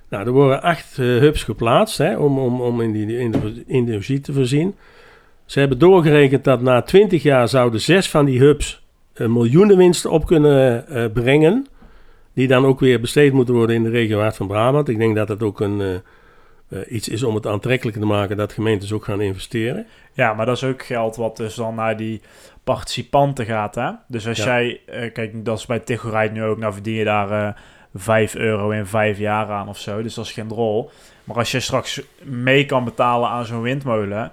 [0.09, 3.63] Nou, er worden acht eh, hubs geplaatst hè, om, om, om in die in de
[3.67, 4.75] energie te voorzien.
[5.51, 8.83] Ze hebben doorgerekend dat na 20 jaar zouden zes van die hubs
[9.13, 11.67] een miljoenen winsten op kunnen eh, brengen.
[12.33, 14.89] Die dan ook weer besteed moeten worden in de regio Hart van Brabant.
[14.89, 15.93] Ik denk dat dat ook een, eh,
[16.79, 19.87] eh, iets is om het aantrekkelijker te maken dat gemeentes ook gaan investeren.
[20.13, 22.21] ja, maar dat is ook geld wat dus dan naar die
[22.63, 23.75] participanten gaat.
[23.75, 23.89] Hè?
[24.07, 24.45] Dus als Ja.
[24.45, 24.81] jij,
[25.13, 27.53] kijk, dat is bij Tichelrijd nu ook, nou verdien je daar eh
[27.93, 30.01] 5 euro in vijf jaar aan of zo.
[30.01, 30.89] Dus dat is geen drol.
[31.23, 34.31] Maar als je straks mee kan betalen aan zo'n windmolen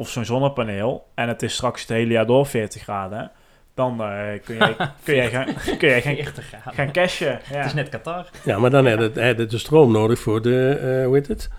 [0.00, 1.06] of zo'n zonnepaneel.
[1.14, 3.30] en het is straks het hele jaar door 40 graden.
[3.74, 5.46] dan eh, kun, je, kun, jij gaan,
[5.78, 6.74] kun jij gaan, 40 graden.
[6.74, 7.40] gaan cashen.
[7.50, 7.56] Ja.
[7.56, 8.30] Het is net Qatar.
[8.44, 11.28] Ja, maar dan heb je heb je de stroom nodig voor de, eh, hoe heet
[11.28, 11.50] het?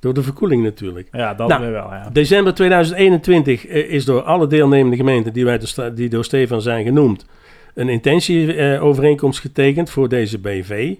[0.00, 1.08] Door de verkoeling natuurlijk.
[1.12, 2.08] Ja, dat Nou, weer wel, ja.
[2.12, 6.84] December 2021 eh, is door alle deelnemende gemeenten die, wij de die door Stefan zijn
[6.84, 7.26] genoemd,
[7.74, 10.94] een intentieovereenkomst getekend voor deze BV.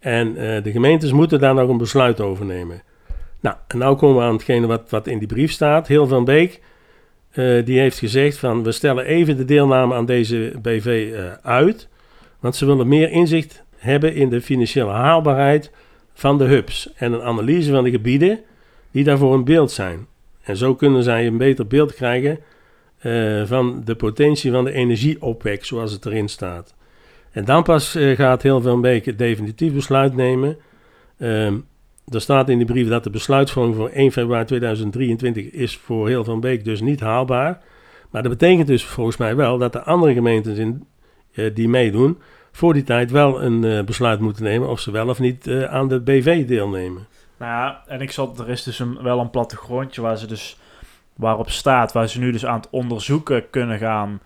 [0.00, 2.82] En eh, de gemeentes moeten daar nog een besluit over nemen.
[3.42, 5.86] Nou, en nou komen we aan hetgene wat, wat in die brief staat.
[5.86, 6.60] Heel van Beek,
[7.30, 11.88] eh, die heeft gezegd van we stellen even de deelname aan deze BV eh, uit.
[12.40, 15.70] Want ze willen meer inzicht hebben in de financiële haalbaarheid
[16.14, 16.92] van de hubs.
[16.94, 18.40] En een analyse van de gebieden
[18.90, 20.06] die daarvoor in beeld zijn.
[20.42, 22.38] En zo kunnen zij een beter beeld krijgen
[22.98, 26.74] eh, van de potentie van de energieopwek, zoals het erin staat.
[27.30, 30.56] En dan pas gaat heel veel Beek definitief besluit nemen.
[31.18, 31.54] Ehm,
[32.08, 36.24] er staat in die brief dat de besluitvorming voor 1 februari 2023 is voor heel
[36.24, 37.60] van Beek dus niet haalbaar.
[38.10, 40.86] Maar dat betekent dus volgens mij wel dat de andere gemeentes in,
[41.32, 42.20] eh, die meedoen,
[42.52, 45.64] voor die tijd wel een eh, besluit moeten nemen of ze wel of niet eh,
[45.64, 47.06] aan de BV deelnemen.
[47.38, 50.58] Nou ja, en ik zat, er is dus wel een plattegrondje waar ze dus,
[51.16, 54.20] waarop staat, waar ze nu dus aan het onderzoeken kunnen gaan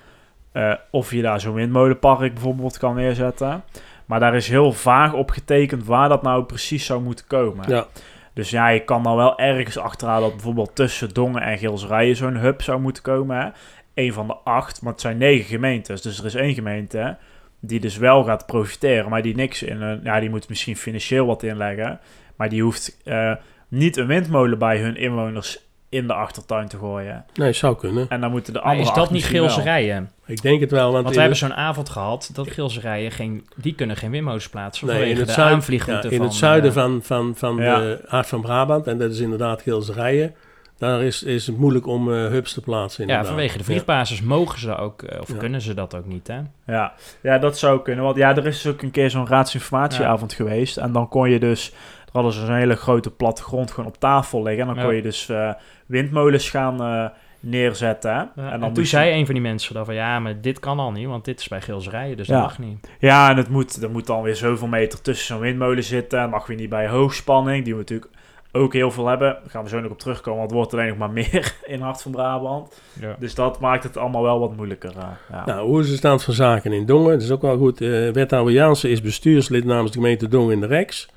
[0.90, 3.64] of je daar zo'n windmolenpark bijvoorbeeld kan neerzetten.
[4.07, 7.69] Maar daar is heel vaag op getekend waar dat nou precies zou moeten komen.
[7.69, 7.87] Ja.
[8.33, 12.37] Dus ja, je kan dan wel ergens achterhalen dat bijvoorbeeld tussen Dongen en Gilsrijen zo'n
[12.37, 13.37] hub zou moeten komen.
[13.37, 13.49] Hè?
[13.95, 16.03] Eén van de acht, maar het zijn negen gemeentes.
[16.03, 17.16] Dus er is één gemeente
[17.61, 20.01] die dus wel gaat profiteren, maar die niks in een...
[20.03, 22.01] Ja, die moet misschien financieel wat inleggen.
[22.37, 23.33] Maar die hoeft eh,
[23.69, 27.25] niet een windmolen bij hun inwoners in de achtertuin te gooien.
[27.35, 28.07] Nee, zou kunnen.
[28.09, 29.49] En dan moeten de Maar andere is dat niet misschien wel.
[29.49, 30.11] Geelse rijen?
[30.27, 30.92] Ik denk het wel.
[30.92, 34.87] Want, we hebben zo'n avond gehad dat Geelse rijen geen, die kunnen geen windmolens plaatsen
[34.87, 37.33] Nee, vanwege in het de zuid- aanvliegroute ja, in van, het zuiden eh, van, van,
[37.37, 37.79] van Ja.
[37.79, 40.35] de Aard van Brabant, en dat is inderdaad Gilserijen,
[40.79, 43.01] daar is, is het moeilijk om eh, hubs te plaatsen.
[43.07, 43.27] Ja, Inderdaad.
[43.35, 45.37] vanwege de vliegbasis mogen ze ook, eh, of Ja.
[45.37, 46.40] kunnen ze dat ook niet, hè?
[46.66, 46.92] Ja.
[47.22, 48.05] ja, dat zou kunnen.
[48.05, 50.77] Want ja, er is dus ook een keer zo'n raadsinformatieavond geweest.
[50.77, 51.72] En dan kon je dus...
[52.07, 54.61] Er hadden ze zo'n hele grote plattegrond gewoon op tafel liggen.
[54.61, 54.83] En dan Ja.
[54.85, 55.51] kon je dus eh,
[55.87, 57.05] windmolens gaan eh,
[57.40, 58.11] neerzetten.
[58.11, 58.16] hè.
[58.16, 60.40] Ja, en en dan toen je- zei een van die mensen dan van, ja, maar
[60.40, 62.33] dit kan al niet, want dit is bij Geelse rijen, dus Ja.
[62.35, 62.88] dat mag niet.
[62.99, 66.31] Ja, en het moet, er moet dan weer zoveel meter tussen zo'n windmolen zitten.
[66.31, 68.11] Mag weer niet bij hoogspanning, die we natuurlijk
[68.53, 69.29] ook heel veel hebben.
[69.33, 71.81] Daar gaan we zo nog op terugkomen, want het wordt alleen nog maar meer in
[71.81, 72.81] Hart van Brabant.
[73.01, 73.16] Ja.
[73.18, 74.92] Dus dat maakt het allemaal wel wat moeilijker.
[74.96, 75.42] eh, ja.
[75.46, 77.12] Nou, hoe is de stand van zaken in Dongen?
[77.12, 77.81] Dat is ook wel goed.
[77.81, 81.09] Eh wethouder Jansen is bestuurslid namens de gemeente Dongen in de Rex.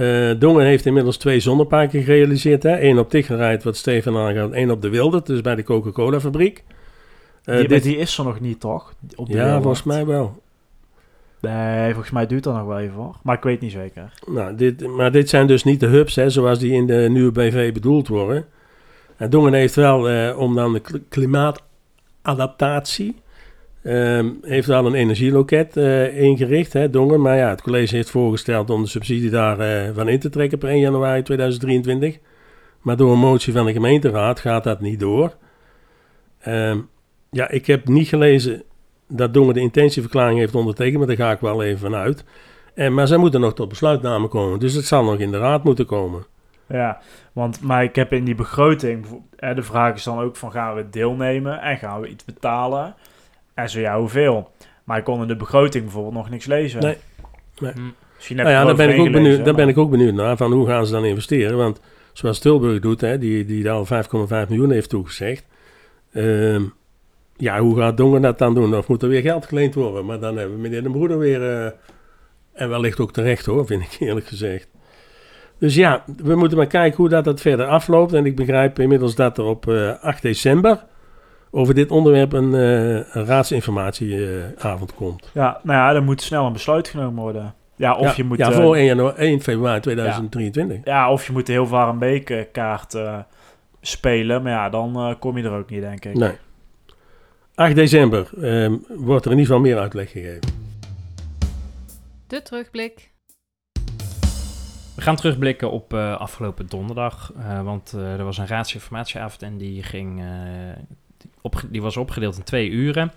[0.00, 2.62] Eh, Dongen heeft inmiddels twee zonneparken gerealiseerd.
[2.62, 2.80] Hè?
[2.82, 4.52] Eén op Tichelrijd, wat Steven aangaat.
[4.52, 6.64] één op de Wilde, dus bij de Coca-Cola fabriek.
[7.44, 8.94] Eh, die, dit- die is er nog niet, toch?
[9.16, 10.42] Op de ja, volgens mij wel.
[11.40, 13.16] Nee, volgens mij duurt dat nog wel even hoor.
[13.22, 14.12] Maar ik weet niet zeker.
[14.26, 17.32] Nou, dit, maar dit zijn dus niet de hubs, hè, zoals die in de nieuwe
[17.32, 18.44] BV bedoeld worden.
[19.16, 23.14] En Dongen heeft wel, eh, om dan de kl- klimaatadaptatie,
[23.82, 27.20] ehm, heeft wel een energieloket eh, ingericht, hè, Dongen.
[27.20, 30.68] Maar ja, het college heeft voorgesteld om de subsidie daarvan van in te trekken per
[30.68, 32.18] 1 januari 2023.
[32.80, 35.36] Maar door een motie van de gemeenteraad gaat dat niet door.
[36.40, 36.78] Ehm,
[37.30, 38.62] ja, ik heb niet gelezen
[39.08, 42.24] dat Dongen de intentieverklaring heeft ondertekend, maar daar ga ik wel even vanuit.
[42.74, 45.64] En, maar zij moeten nog tot besluitname komen, dus het zal nog in de raad
[45.64, 46.24] moeten komen.
[46.66, 47.00] Ja,
[47.32, 50.74] want maar ik heb in die begroting, eh, de vraag is dan ook van gaan
[50.74, 52.94] we deelnemen en gaan we iets betalen?
[53.62, 54.50] En zo ja, hoeveel?
[54.84, 56.80] Maar ik kon in de begroting bijvoorbeeld nog niks lezen.
[56.80, 56.96] Nee.
[57.58, 57.72] Nee.
[57.72, 57.80] Hm.
[58.16, 60.14] Misschien heb Nou ja, daar ben, ik ook benieuwd, daar ben maar- ik ook benieuwd
[60.14, 61.56] naar, van hoe gaan ze dan investeren?
[61.56, 61.80] Want
[62.12, 65.44] zoals Tilburg doet, hè, die, die daar al 5,5 miljoen heeft toegezegd.
[66.12, 66.62] Ehm,
[67.36, 68.74] ja, hoe gaat Dongen dat dan doen?
[68.76, 70.04] Of moet er weer geld geleend worden?
[70.06, 71.42] Maar dan hebben we meneer de Broeder weer...
[71.42, 71.70] eh,
[72.52, 74.68] en wellicht ook terecht hoor, vind ik eerlijk gezegd.
[75.58, 78.12] Dus ja, we moeten maar kijken hoe dat, dat verder afloopt.
[78.12, 80.84] En ik begrijp inmiddels dat er op eh, 8 december
[81.50, 85.30] over dit onderwerp een, eh, een raadsinformatieavond komt.
[85.34, 87.54] Ja, nou ja, er moet snel een besluit genomen worden.
[87.76, 88.38] Ja, of ja, je moet...
[88.38, 90.78] ja, eh, voor 1, janu- 1 februari 2023.
[90.84, 93.18] ja, of je moet de heel Varenbeek kaart eh,
[93.80, 94.42] spelen.
[94.42, 96.14] Maar ja, dan eh, kom je er ook niet, denk ik.
[96.14, 96.32] Nee.
[97.54, 100.40] 8 december ehm, wordt er in ieder geval meer uitleg gegeven.
[102.26, 103.10] De terugblik.
[104.94, 107.32] We gaan terugblikken op eh, afgelopen donderdag.
[107.38, 110.22] eh, want eh, er was een raadsinformatieavond en die, ging,
[111.42, 113.12] eh, die, was opgedeeld in twee uren.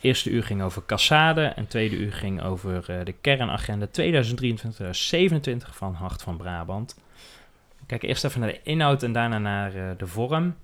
[0.00, 3.90] Eerste uur ging over Cassade en tweede uur ging over eh, de kernagenda 2023-2027
[5.70, 6.96] van Hart van Brabant.
[7.82, 10.54] We kijken eerst even naar de inhoud en daarna naar eh, de vorm.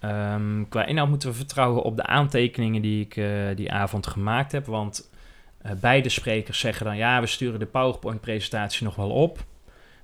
[0.00, 4.52] Ehm, qua inhoud moeten we vertrouwen op de aantekeningen die ik eh, die avond gemaakt
[4.52, 4.66] heb.
[4.66, 5.10] Want
[5.58, 9.44] eh, beide sprekers zeggen dan ja, we sturen de PowerPoint-presentatie nog wel op.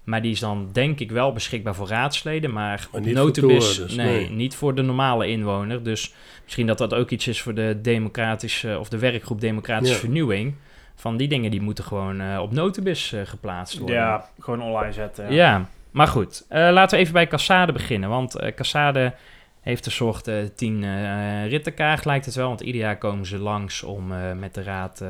[0.05, 3.79] Maar die is dan denk ik wel beschikbaar voor raadsleden, maar, Maar niet voor dus,
[3.79, 4.31] nee, nee.
[4.31, 5.83] niet voor de normale inwoner.
[5.83, 10.01] Dus misschien dat dat ook iets is voor de democratische of de werkgroep Democratische Ja.
[10.01, 10.55] Vernieuwing.
[10.95, 13.97] Van die dingen die moeten gewoon eh, op notubis eh, geplaatst worden.
[13.97, 15.33] Ja, gewoon online zetten.
[15.33, 16.45] Ja, maar goed.
[16.49, 18.09] Eh, laten we even bij Cassade beginnen.
[18.09, 19.15] Want eh Cassade
[19.63, 22.49] heeft een soort eh, tien eh rittenkaart, lijkt het wel.
[22.49, 25.09] Want ieder jaar komen ze langs om eh, met de raad eh,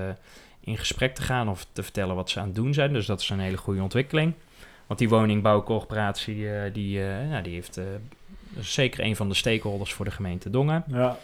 [0.61, 2.93] in gesprek te gaan of te vertellen wat ze aan het doen zijn.
[2.93, 4.33] Dus dat is een hele goede ontwikkeling.
[4.93, 6.99] Want die woningbouwcorporatie, eh, die,
[7.31, 7.85] ja, die heeft eh,
[8.59, 10.85] zeker een van de stakeholders voor de gemeente Dongen.
[10.87, 11.17] Ja.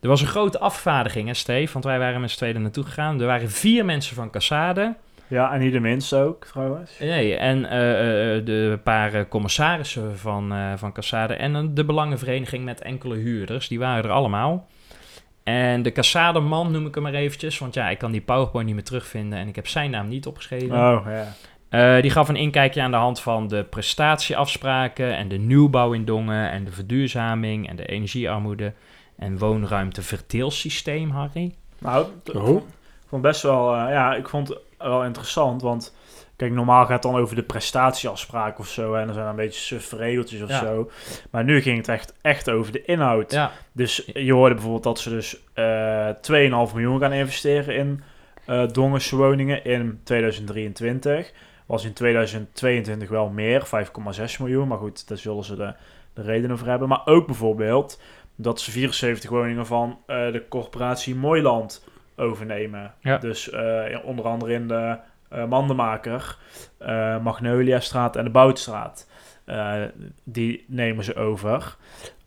[0.00, 1.72] Er was een grote afvaardiging, hè, Steve?
[1.72, 3.20] Want wij waren met z'n tweeën naartoe gegaan.
[3.20, 4.94] Er waren vier mensen van Cassade.
[5.26, 6.98] ja, en niet de minste ook, trouwens.
[6.98, 7.62] Nee, en
[8.44, 14.04] de paar commissarissen van, eh van Cassade en de belangenvereniging met enkele huurders, die waren
[14.04, 14.66] er allemaal.
[15.44, 18.74] En de Cassade-man noem ik hem maar eventjes, want ja, ik kan die PowerPoint niet
[18.74, 20.76] meer terugvinden en ik heb zijn naam niet opgeschreven.
[20.76, 21.34] Oh, ja.
[21.68, 26.04] Eh, die gaf een inkijkje aan de hand van de prestatieafspraken en de nieuwbouw in
[26.04, 28.72] Dongen en de verduurzaming en de energiearmoede
[29.18, 31.54] en woonruimteverdeelsysteem, Harry.
[31.78, 32.56] Nou, Oh.
[32.56, 32.62] ik
[33.08, 35.94] vond best wel, eh, ja, ik vond het wel interessant, want
[36.36, 39.60] kijk, normaal gaat het dan over de prestatieafspraak of zo, en er zijn een beetje
[39.60, 40.58] suffe regeltjes of Ja.
[40.58, 40.90] zo.
[41.30, 43.32] Maar nu ging het echt, echt over de inhoud.
[43.32, 48.02] Ja, Dus je hoorde bijvoorbeeld dat ze dus eh 2,5 miljoen gaan investeren in
[48.46, 51.32] eh Dongense woningen in 2023.
[51.68, 54.68] Was in 2022 wel meer, 5,6 miljoen.
[54.68, 55.74] Maar goed, daar zullen ze de,
[56.12, 56.88] de redenen voor hebben.
[56.88, 58.00] Maar ook bijvoorbeeld
[58.36, 61.84] dat ze 74 woningen van eh, de corporatie Mooiland
[62.16, 62.94] overnemen.
[63.00, 63.18] Ja.
[63.18, 66.38] Dus eh, onder andere in de eh Mandenmaker,
[67.22, 69.08] Magnoliastraat en de Boutstraat.
[70.24, 71.76] Die nemen ze over.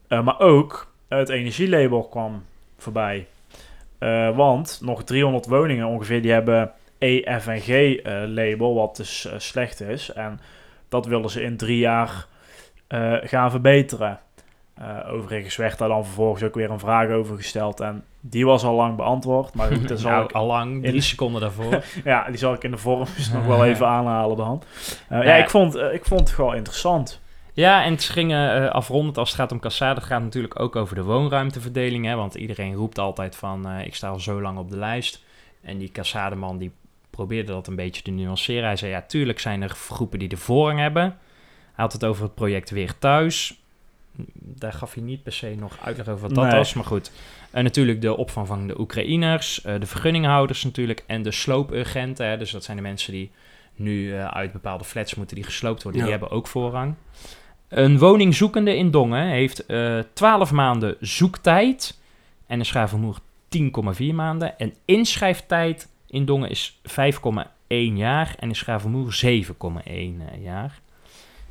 [0.07, 2.43] Maar ook het energielabel kwam
[2.77, 3.27] voorbij.
[4.35, 10.11] Want nog 300 woningen ongeveer die hebben EFNG-label, wat dus eh, slecht is.
[10.13, 10.39] En
[10.89, 12.25] dat willen ze in drie jaar
[12.87, 14.19] eh, gaan verbeteren.
[14.75, 17.79] Eh, overigens werd daar dan vervolgens ook weer een vraag over gesteld.
[17.79, 19.53] En die was al lang beantwoord.
[19.53, 21.83] Maar goed, dat zal nou, ik, allang, drie in- seconden daarvoor.
[22.03, 24.63] ja, die zal ik in de vorm dus nog wel even aanhalen dan.
[25.09, 25.43] Eh, ja, Ja.
[25.43, 27.21] ik vond, eh, ik vond het wel interessant.
[27.53, 29.95] Ja, en het gingen eh afrondend als het gaat om Cassade.
[29.99, 32.05] Het gaat natuurlijk ook over de woonruimteverdeling.
[32.05, 35.23] Hè, want iedereen roept altijd van, eh, ik sta al zo lang op de lijst.
[35.61, 36.71] En die Cassademan die
[37.25, 38.63] probeerde dat een beetje te nuanceren.
[38.63, 41.03] Hij zei, ja, tuurlijk zijn er groepen die de voorrang hebben.
[41.03, 43.61] Hij had het over het project Weer Thuis.
[44.33, 46.55] Daar gaf hij niet per se nog uitleg over wat dat Nee.
[46.55, 47.11] was, maar goed.
[47.51, 52.27] En natuurlijk de opvang van de Oekraïners, eh, de vergunninghouders natuurlijk en de sloopurgenten.
[52.27, 53.31] Hè, dus dat zijn de mensen die
[53.75, 56.01] nu eh, uit bepaalde flats moeten die gesloopt worden.
[56.01, 56.95] Die hebben ook voorrang.
[57.67, 61.99] Een woningzoekende in Dongen heeft eh 12 maanden zoektijd
[62.47, 63.17] en een schaafvermoer
[63.49, 64.57] 10,4 maanden.
[64.59, 69.31] En inschrijftijd in Dongen is 5,1 jaar en in Schavenmoer 7,1
[69.83, 70.81] eh, jaar.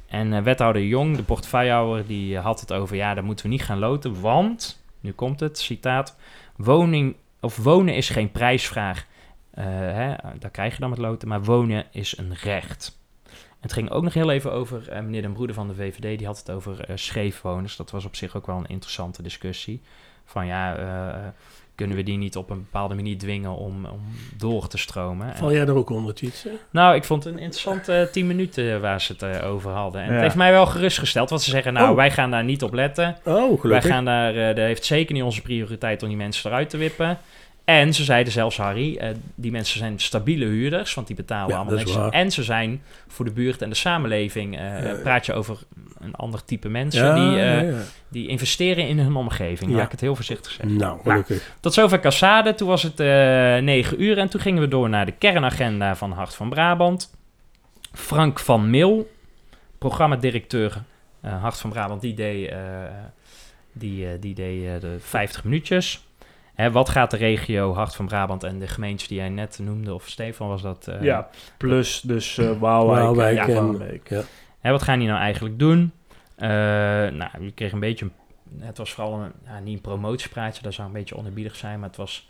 [0.07, 2.97] En eh, wethouder Jong, de portefeuillehouder, die eh, had het over...
[2.97, 4.83] ja, daar moeten we niet gaan loten, want...
[5.01, 6.17] nu komt het, citaat...
[6.57, 9.07] woning of wonen is geen prijsvraag.
[9.51, 12.99] Hè, daar krijg je dan met loten, maar wonen is een recht.
[13.61, 16.39] Het ging ook nog heel even over meneer Den Broeder van de VVD, die had
[16.39, 17.77] het over scheefwoners.
[17.77, 19.83] Dat was op zich ook wel een interessante discussie.
[20.25, 21.35] Van ja,
[21.81, 24.01] kunnen we die niet op een bepaalde manier dwingen om, om
[24.37, 25.29] door te stromen?
[25.31, 26.51] En- Val jij er ook onder, hè?
[26.71, 30.01] nou, ik vond het een interessante eh, tien minuten waar ze het eh, over hadden.
[30.01, 30.13] En Ja.
[30.13, 31.97] het heeft mij wel gerustgesteld, want ze zeggen, nou, Oh.
[31.97, 33.17] wij gaan daar niet op letten.
[33.25, 33.91] Oh, Wij gelukkig.
[33.91, 37.19] gaan daar, eh dat heeft zeker niet onze prioriteit om die mensen eruit te wippen.
[37.65, 41.55] En ze zeiden zelfs, Harry, eh, die mensen zijn stabiele huurders, want die betalen Ja,
[41.55, 41.97] allemaal dat is niks.
[41.99, 42.11] waar.
[42.13, 44.95] En ze zijn voor de buurt en de samenleving, eh, Ja.
[45.03, 45.59] praat je over
[46.01, 47.83] een ander type mensen, ja, die, eh, ja, ja.
[48.09, 49.71] die investeren in hun omgeving.
[49.71, 49.77] Ja.
[49.77, 50.77] Laat ik het heel voorzichtig zeggen.
[50.77, 51.55] Nou, gelukkig.
[51.61, 52.55] Tot zover Cassade.
[52.55, 53.07] Toen was het eh
[53.57, 57.11] 9 uur en toen gingen we door naar de kernagenda van Hart van Brabant.
[57.93, 59.11] Frank van Mil,
[59.79, 60.83] programmadirecteur
[61.21, 62.59] eh Hart van Brabant, die deed, eh,
[63.73, 66.05] die, die deed de 50 minuutjes.
[66.61, 69.95] Hè, wat gaat de regio Hart van Brabant en de gemeentes die jij net noemde,
[69.95, 70.89] of Stefan was dat?
[70.89, 74.23] eh, ja, plus dus eh Waalwijk, Waalwijk en ja.
[74.61, 75.93] Hè, wat gaan die nou eigenlijk doen?
[76.37, 78.09] Eh, nou, je kreeg een beetje...
[78.59, 81.89] Het was vooral een, ja, niet een promotiepraatje, dat zou een beetje onerbiedig zijn, maar
[81.89, 82.29] het was,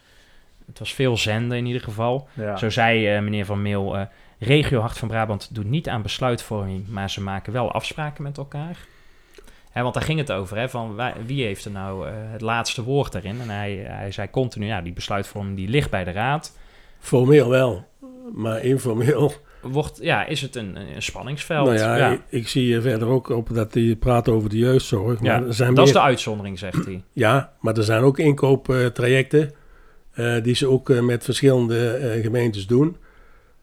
[0.67, 2.29] het was veel zenden in ieder geval.
[2.33, 2.57] Ja.
[2.57, 4.03] Zo zei eh, meneer Van Meel, eh,
[4.39, 8.77] regio Hart van Brabant doet niet aan besluitvorming, maar ze maken wel afspraken met elkaar.
[9.71, 12.83] Hè, want daar ging het over, hè, van wij- wie heeft er nou het laatste
[12.85, 13.41] woord daarin?
[13.41, 16.59] En hij, hij zei continu, ja, die besluitvorming die ligt bij de raad.
[16.99, 17.87] Formeel wel,
[18.33, 19.33] maar informeel.
[19.63, 21.67] Wordt, ja, is het een, een spanningsveld?
[21.67, 22.11] Nou ja, ja.
[22.11, 25.21] Ik, ik zie er verder ook op dat hij praat over de jeugdzorg.
[25.23, 27.03] Ja, Maar er zijn dat is de uitzondering, zegt hij.
[27.13, 29.53] Ja, maar er zijn ook inkooptrajecten
[30.13, 32.97] eh, die ze ook eh, met verschillende eh, gemeentes doen.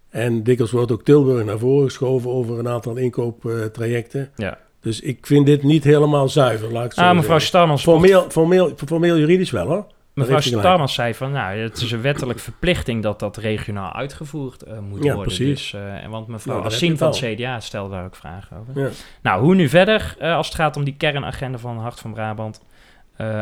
[0.10, 4.32] En dikwijls wordt ook Tilburg naar voren geschoven over een aantal inkooptrajecten.
[4.36, 4.58] Ja.
[4.82, 7.40] Dus ik vind dit niet helemaal zuiver, laat ik het zo Ah, mevrouw.
[7.40, 9.86] Starmans, Formeel, formeel, formeel juridisch wel hoor.
[10.18, 10.40] Mevrouw.
[10.40, 15.04] Starmans zei van, nou, het is een wettelijke verplichting dat dat regionaal uitgevoerd eh, moet
[15.04, 15.36] Ja, worden.
[15.36, 15.72] precies.
[15.72, 18.16] Dus, eh, en want mevrouw Nou, dat Assien heb van het CDA stelde daar ook
[18.16, 18.82] vragen over.
[18.82, 18.90] Ja.
[19.22, 22.62] Nou, hoe nu verder eh, als het gaat om die kernagenda van Hart van Brabant?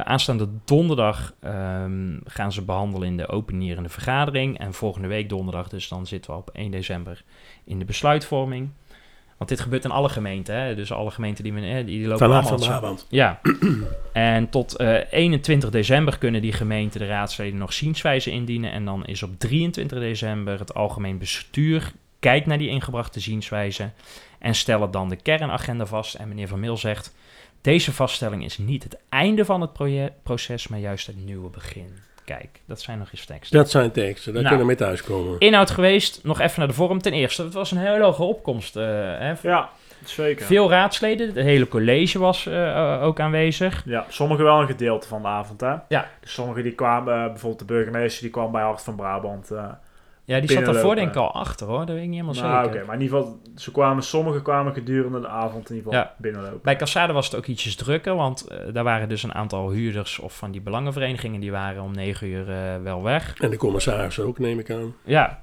[0.04, 4.60] Aanstaande donderdag ehm, gaan ze behandelen in de openierende vergadering.
[4.60, 7.24] En volgende week donderdag, dus dan zitten we op 1 december
[7.66, 8.70] in de besluitvorming.
[9.38, 10.76] Want dit gebeurt in alle gemeenten, hè?
[10.76, 12.60] dus alle gemeenten die, eh, die, die lopen Vanaf allemaal...
[12.60, 13.06] van Brabant.
[13.10, 13.40] Ja,
[14.14, 18.72] en tot eh, 21 december kunnen die gemeenten, de raadsleden, nog zienswijze indienen.
[18.72, 23.90] En dan is op 23 december het algemeen bestuur kijkt naar die ingebrachte zienswijze
[24.40, 26.16] en stellen dan de kernagenda vast.
[26.16, 27.16] En meneer Van Mil zegt,
[27.62, 29.72] deze vaststelling is niet het einde van het
[30.24, 32.05] proces, maar juist het nieuwe begin.
[32.26, 33.58] Kijk, dat zijn nog eens teksten.
[33.58, 34.56] Dat zijn teksten, daar Nou.
[34.56, 35.40] kunnen we mee thuiskomen.
[35.40, 37.02] Inhoud geweest, nog even naar de vorm.
[37.02, 38.76] Ten eerste, het was een hele hoge opkomst.
[38.76, 39.34] eh, hè.
[39.42, 39.70] Ja,
[40.04, 40.46] zeker.
[40.46, 43.82] Veel raadsleden, het hele college was eh, eh, ook aanwezig.
[43.86, 45.74] Ja, sommigen wel een gedeelte van de avond, hè?
[45.88, 46.08] Ja.
[46.22, 49.52] Dus sommigen die kwamen, bijvoorbeeld de burgemeester, die kwam bij Hart van Brabant.
[50.26, 52.64] Ja, die zat daarvoor denk ik al achter hoor, dat weet ik niet helemaal nou,
[52.64, 52.86] oké, zeker.
[52.86, 56.16] maar in ieder geval, ze kwamen, sommigen kwamen gedurende de avond in ieder geval Ja.
[56.18, 56.60] binnenlopen.
[56.64, 60.20] Bij Cassade was het ook ietsjes drukker, want eh, daar waren dus een aantal huurders
[60.20, 63.34] of van die belangenverenigingen, die waren om negen uur eh, wel weg.
[63.40, 64.96] En de commissaris ook, neem ik aan.
[65.04, 65.40] Ja.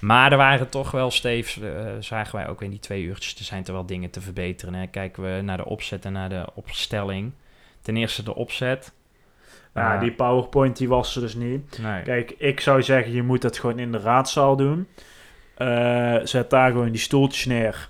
[0.00, 1.70] Maar er waren toch wel steeds, eh,
[2.00, 4.74] zagen wij ook in die twee uurtjes, er zijn er wel dingen te verbeteren.
[4.74, 4.86] Hè.
[4.86, 7.32] Kijken we naar de opzet en naar de opstelling.
[7.82, 8.92] Ten eerste de opzet.
[9.74, 11.78] Ja, Eh, die PowerPoint die was er dus niet.
[11.82, 12.02] nee.
[12.02, 14.86] Kijk, ik zou zeggen, je moet dat gewoon in de raadzaal doen.
[15.56, 17.88] Eh, zet daar gewoon die stoeltjes neer.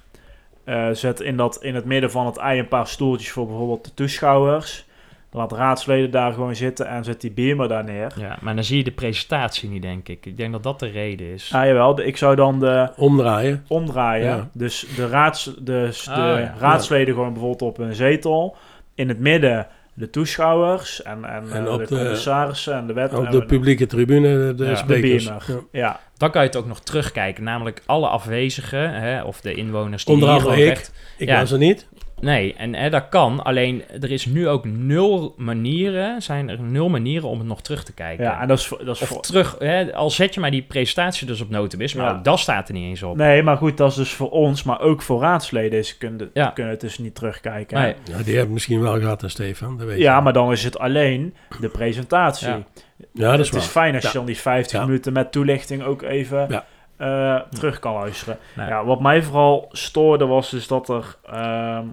[0.64, 3.84] Eh, zet in, dat, in het midden van het ei een paar stoeltjes voor bijvoorbeeld
[3.84, 4.88] de toeschouwers.
[5.32, 8.12] Laat raadsleden daar gewoon zitten en zet die beamer daar neer.
[8.18, 10.26] Ja, maar dan zie je de presentatie niet, denk ik.
[10.26, 11.52] Ik denk dat dat de reden is.
[11.54, 13.64] Ah jawel, de- ik zou dan de Omdraaien.
[13.68, 14.26] omdraaien.
[14.26, 14.48] Ja.
[14.52, 16.54] Dus de, raads, de, de Ah, ja.
[16.58, 18.56] raadsleden gewoon bijvoorbeeld op een zetel.
[18.94, 19.66] In het midden
[20.00, 23.14] de toeschouwers en, en, En eh, op de, commissarissen en de wet.
[23.14, 25.24] Op de publieke tribune, de Ja, sprekers.
[25.24, 25.38] Ja.
[25.72, 30.04] Ja, Dan kan je het ook nog terugkijken, namelijk alle afwezigen, hè, of de inwoners
[30.04, 30.64] die Onder hier ik.
[30.68, 30.92] recht...
[31.18, 31.40] Ik Ja.
[31.40, 31.86] was er niet.
[32.20, 36.88] Nee, en hè, dat kan, alleen er is nu ook nul manieren, zijn er nul
[36.88, 38.24] manieren om het nog terug te kijken.
[38.24, 40.50] ja en dat is, voor- dat is of voor, terug, hè, al zet je maar
[40.50, 42.16] die presentatie dus op notebis, maar Ja.
[42.16, 43.16] ook dat staat er niet eens op.
[43.16, 45.84] Nee, maar goed, dat is dus voor ons, maar ook voor raadsleden.
[45.84, 46.46] Ze kunnen, Ja.
[46.50, 47.80] kunnen het dus niet terugkijken.
[47.80, 47.94] Nee.
[48.04, 49.76] Ja, die hebben misschien wel gehad, Stefan.
[49.78, 50.02] Dat weet je.
[50.02, 52.48] Ja, maar dan is het alleen de presentatie.
[52.48, 52.62] Ja.
[53.12, 53.82] Ja, dat is het is waar.
[53.84, 54.08] fijn als Ja.
[54.10, 54.86] je dan die 50 Ja.
[54.86, 56.64] minuten met toelichting ook even Ja.
[56.96, 58.38] eh, terug kan luisteren.
[58.56, 58.66] Nee.
[58.68, 61.16] Ja, wat mij vooral stoorde was dus dat er...
[61.30, 61.84] ehm,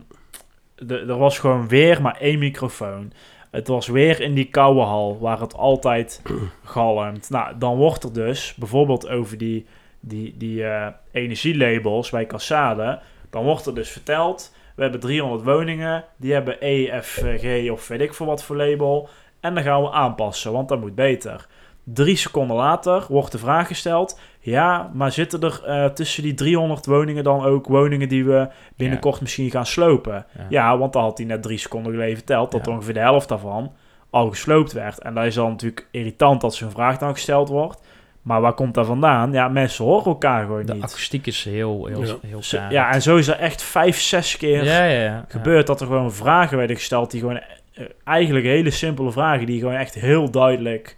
[0.88, 3.11] er was gewoon weer maar één microfoon.
[3.51, 6.21] Het was weer in die koude hal, waar het altijd
[6.63, 7.30] galmt.
[7.30, 9.65] Nou, dan wordt er dus, bijvoorbeeld over die,
[9.99, 12.99] die, die eh, energielabels bij Cassade...
[13.30, 14.55] dan wordt er dus verteld...
[14.75, 18.55] we hebben 300 woningen, die hebben E, F, G of weet ik veel wat voor
[18.55, 19.09] label...
[19.39, 21.47] en dan gaan we aanpassen, want dat moet beter.
[21.94, 24.20] Drie seconden later wordt de vraag gesteld...
[24.40, 28.10] ja, maar zitten er eh, tussen die 300 woningen dan ook woningen...
[28.10, 30.26] die we binnenkort misschien gaan slopen?
[30.38, 30.46] Ja.
[30.50, 32.72] Ja, want dan had hij net drie seconden geleden verteld dat Ja.
[32.72, 33.72] ongeveer de helft daarvan
[34.10, 35.00] al gesloopt werd.
[35.00, 37.82] En dat is dan natuurlijk irritant dat zo'n vraag dan gesteld wordt.
[38.22, 39.32] Maar waar komt dat vandaan?
[39.32, 40.84] Ja, mensen horen elkaar gewoon De niet.
[40.84, 42.16] akoestiek is heel, heel, Ja.
[42.28, 42.72] heel karig.
[42.72, 45.26] ja, en zo is er echt vijf, zes keer ja, ja, ja.
[45.28, 47.40] gebeurd dat er gewoon vragen werden gesteld die gewoon
[47.74, 50.96] eh, eigenlijk hele simpele vragen die gewoon echt heel duidelijk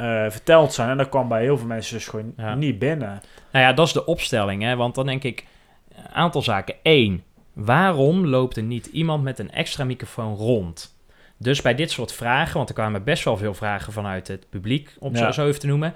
[0.00, 0.88] eh, verteld zijn.
[0.90, 2.54] En dat kwam bij heel veel mensen dus gewoon Ja.
[2.54, 3.20] niet binnen.
[3.52, 4.76] Nou ja, dat is de opstelling, hè?
[4.76, 5.44] want dan denk ik
[5.96, 6.74] een aantal zaken.
[6.82, 7.22] Eén,
[7.52, 10.98] waarom loopt er niet iemand met een extra microfoon rond?
[11.36, 14.96] Dus bij dit soort vragen, want er kwamen best wel veel vragen vanuit het publiek,
[14.98, 15.32] om Ja.
[15.32, 15.94] zo even te noemen.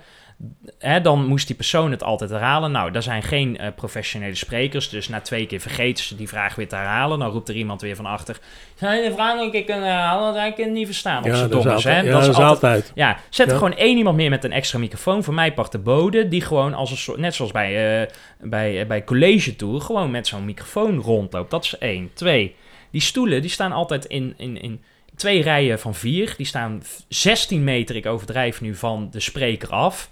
[0.78, 2.70] Hè, dan moest die persoon het altijd herhalen.
[2.72, 6.54] Nou, daar zijn geen eh, professionele sprekers, dus na twee keer vergeten ze die vraag
[6.54, 7.18] weer te herhalen.
[7.18, 8.38] Dan roept er iemand weer van achter.
[8.74, 10.34] Zou je de vraag nog een keer kunnen herhalen?
[10.34, 11.18] Want het niet verstaan.
[11.22, 12.04] Of Ja, ze dat is is, altijd.
[12.04, 12.10] hè?
[12.10, 12.92] Ja, Dat is altijd altijd.
[12.94, 15.24] ja, zet er gewoon één iemand meer met een extra microfoon.
[15.24, 18.08] Voor mij pakt de bode, die gewoon als een soort, net zoals bij, eh,
[18.40, 21.50] bij, eh, bij college tour, gewoon met zo'n microfoon rondloopt.
[21.50, 22.10] Dat is één.
[22.14, 22.54] Twee,
[22.90, 24.82] die stoelen die staan altijd in, in, in
[25.16, 26.34] twee rijen van vier.
[26.36, 30.10] Die staan v- 16 meter, ik overdrijf nu, van de spreker af.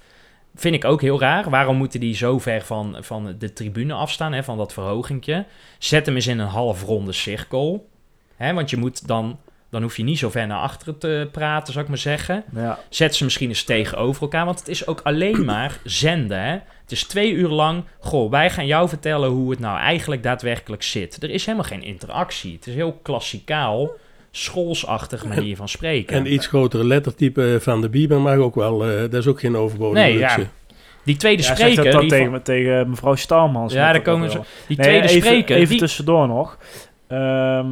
[0.54, 1.50] Vind ik ook heel raar.
[1.50, 5.44] Waarom moeten die zo ver van, van de tribune afstaan, hè, van dat verhogingje?
[5.78, 7.88] Zet hem eens in een halfronde cirkel.
[8.36, 9.38] Hè, want je moet dan,
[9.70, 12.44] dan hoef je niet zo ver naar achteren te praten, zou ik maar zeggen.
[12.54, 12.78] Ja.
[12.88, 16.42] Zet ze misschien eens tegenover elkaar, want het is ook alleen maar zenden.
[16.42, 16.52] Hè?
[16.82, 20.82] Het is twee uur lang, goh, wij gaan jou vertellen hoe het nou eigenlijk daadwerkelijk
[20.82, 21.22] zit.
[21.22, 22.52] Er is helemaal geen interactie.
[22.52, 23.90] Het is heel klassikaal,
[24.34, 26.16] schoolsachtig manier van spreken.
[26.16, 28.84] En iets grotere lettertype van de Bieber mag ook wel.
[28.84, 30.34] eh, dat is ook geen overbodige Nee, ja.
[30.36, 30.50] luxe.
[31.04, 33.72] Die tweede Ja, spreker, dat dan die, tegen, van- me- tegen mevrouw Stalmans.
[33.72, 36.58] Ja, daar komen ze- die Nee, tweede even, spreker, Even die, tussendoor nog.
[37.08, 37.66] Ehm,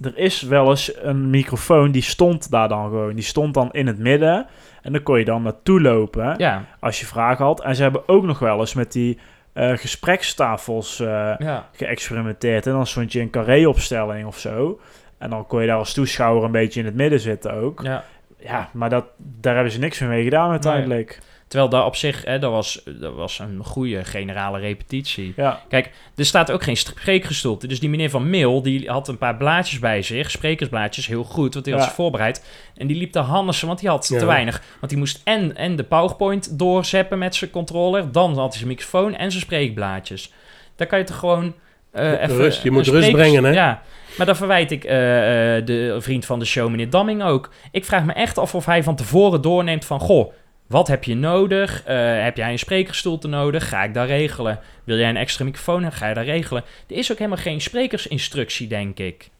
[0.00, 3.14] er is wel eens een microfoon die stond daar dan gewoon.
[3.14, 4.46] Die stond dan in het midden.
[4.82, 7.62] En dan kon je dan naartoe lopen ja, als je vragen had.
[7.62, 9.18] En ze hebben ook nog wel eens met die
[9.52, 11.06] eh, gesprekstafels eh,
[11.38, 12.66] ja, geëxperimenteerd.
[12.66, 14.80] En dan stond je in carré-opstelling of zo.
[15.24, 17.80] En dan kon je daar als toeschouwer een beetje in het midden zitten ook.
[17.82, 18.04] Ja,
[18.38, 18.68] ja.
[18.72, 21.18] maar dat, daar hebben ze niks meer mee gedaan uiteindelijk.
[21.48, 25.32] Terwijl daar op zich, hè, dat, was, dat was een goede generale repetitie.
[25.36, 27.66] Ja, Er staat ook geen spreekgestoelte.
[27.66, 30.30] Dus die meneer van Mil, die had een paar blaadjes bij zich.
[30.30, 31.88] Sprekersblaadjes, heel goed, want die had Ja.
[31.88, 32.44] ze voorbereid.
[32.76, 34.18] En die liep te hannissen, want die had Ja.
[34.18, 34.62] te weinig.
[34.80, 38.12] Want die moest en, en de PowerPoint doorzeppen met zijn controller.
[38.12, 40.32] Dan had hij zijn microfoon en zijn spreekblaadjes.
[40.76, 41.54] Daar kan je toch gewoon
[41.90, 42.36] eh even...
[42.36, 42.62] rust.
[42.62, 43.50] Je moet rust brengen, hè?
[43.50, 43.82] Ja,
[44.16, 44.90] maar dan verwijt ik eh,
[45.64, 47.50] de vriend van de show, meneer Damming ook.
[47.70, 50.00] Ik vraag me echt af of hij van tevoren doorneemt van...
[50.00, 50.32] Goh,
[50.66, 51.82] wat heb je nodig?
[51.84, 53.68] Eh, heb jij een sprekersstoelte nodig?
[53.68, 54.60] Ga ik daar regelen?
[54.84, 55.92] Wil jij een extra microfoon?
[55.92, 56.64] Ga je daar regelen?
[56.88, 59.30] Er is ook helemaal geen sprekersinstructie, denk ik.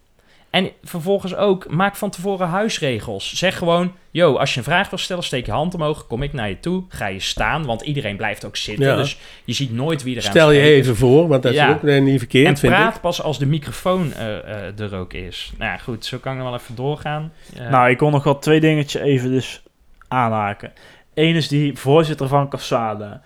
[0.54, 3.34] En vervolgens ook, maak van tevoren huisregels.
[3.34, 6.32] Zeg gewoon, yo, als je een vraag wil stellen, steek je hand omhoog, kom ik
[6.32, 8.86] naar je toe, ga je staan, want iedereen blijft ook zitten.
[8.86, 8.96] Ja.
[8.96, 10.76] Dus je ziet nooit wie er aan Stel je spreekt.
[10.76, 11.68] even voor, want dat Ja.
[11.68, 13.00] is ook eh, niet verkeerd, En vind praat ik.
[13.00, 15.52] pas als de microfoon eh, eh, er ook is.
[15.58, 17.32] Nou ja, goed, zo kan ik nog wel even doorgaan.
[17.58, 19.62] Eh, Nou, ik kon nog wel twee dingetjes even dus
[20.08, 20.72] aanhaken.
[21.14, 23.20] Eén is die voorzitter van Cassade.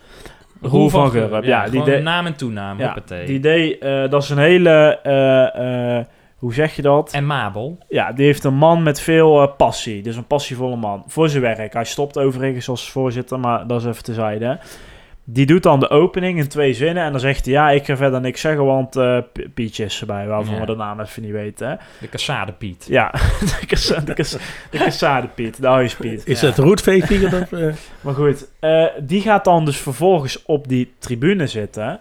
[0.63, 1.45] Roel van Gurp.
[1.45, 4.99] Ja, die gewoon deed, naam en toenaam, ja, die deed eh, dat is een hele,
[6.39, 7.13] hoe zeg je dat?
[7.13, 7.79] En Mabel.
[7.89, 10.03] Ja, die heeft een man met veel eh, passie.
[10.03, 11.05] Dus een passievolle man.
[11.07, 11.73] Voor zijn werk.
[11.73, 14.59] Hij stopt overigens als voorzitter, maar dat is even tezijde.
[15.31, 17.05] Die doet dan de opening in twee zinnen.
[17.05, 20.01] En dan zegt hij, ja, ik ga verder niks zeggen, want eh P- Pietje is
[20.01, 20.27] erbij.
[20.27, 20.61] Waarvan Ja.
[20.61, 21.69] we de naam even niet weten.
[21.69, 21.75] hè.
[22.01, 22.87] De Cassade Piet.
[22.89, 23.11] Ja,
[23.61, 24.15] de, kassa, de,
[24.71, 26.27] Cassade Piet, de huispiet.
[26.27, 26.47] Is Ja.
[26.47, 27.75] dat eh?
[28.01, 32.01] Maar goed, eh, die gaat dan dus vervolgens op die tribune zitten.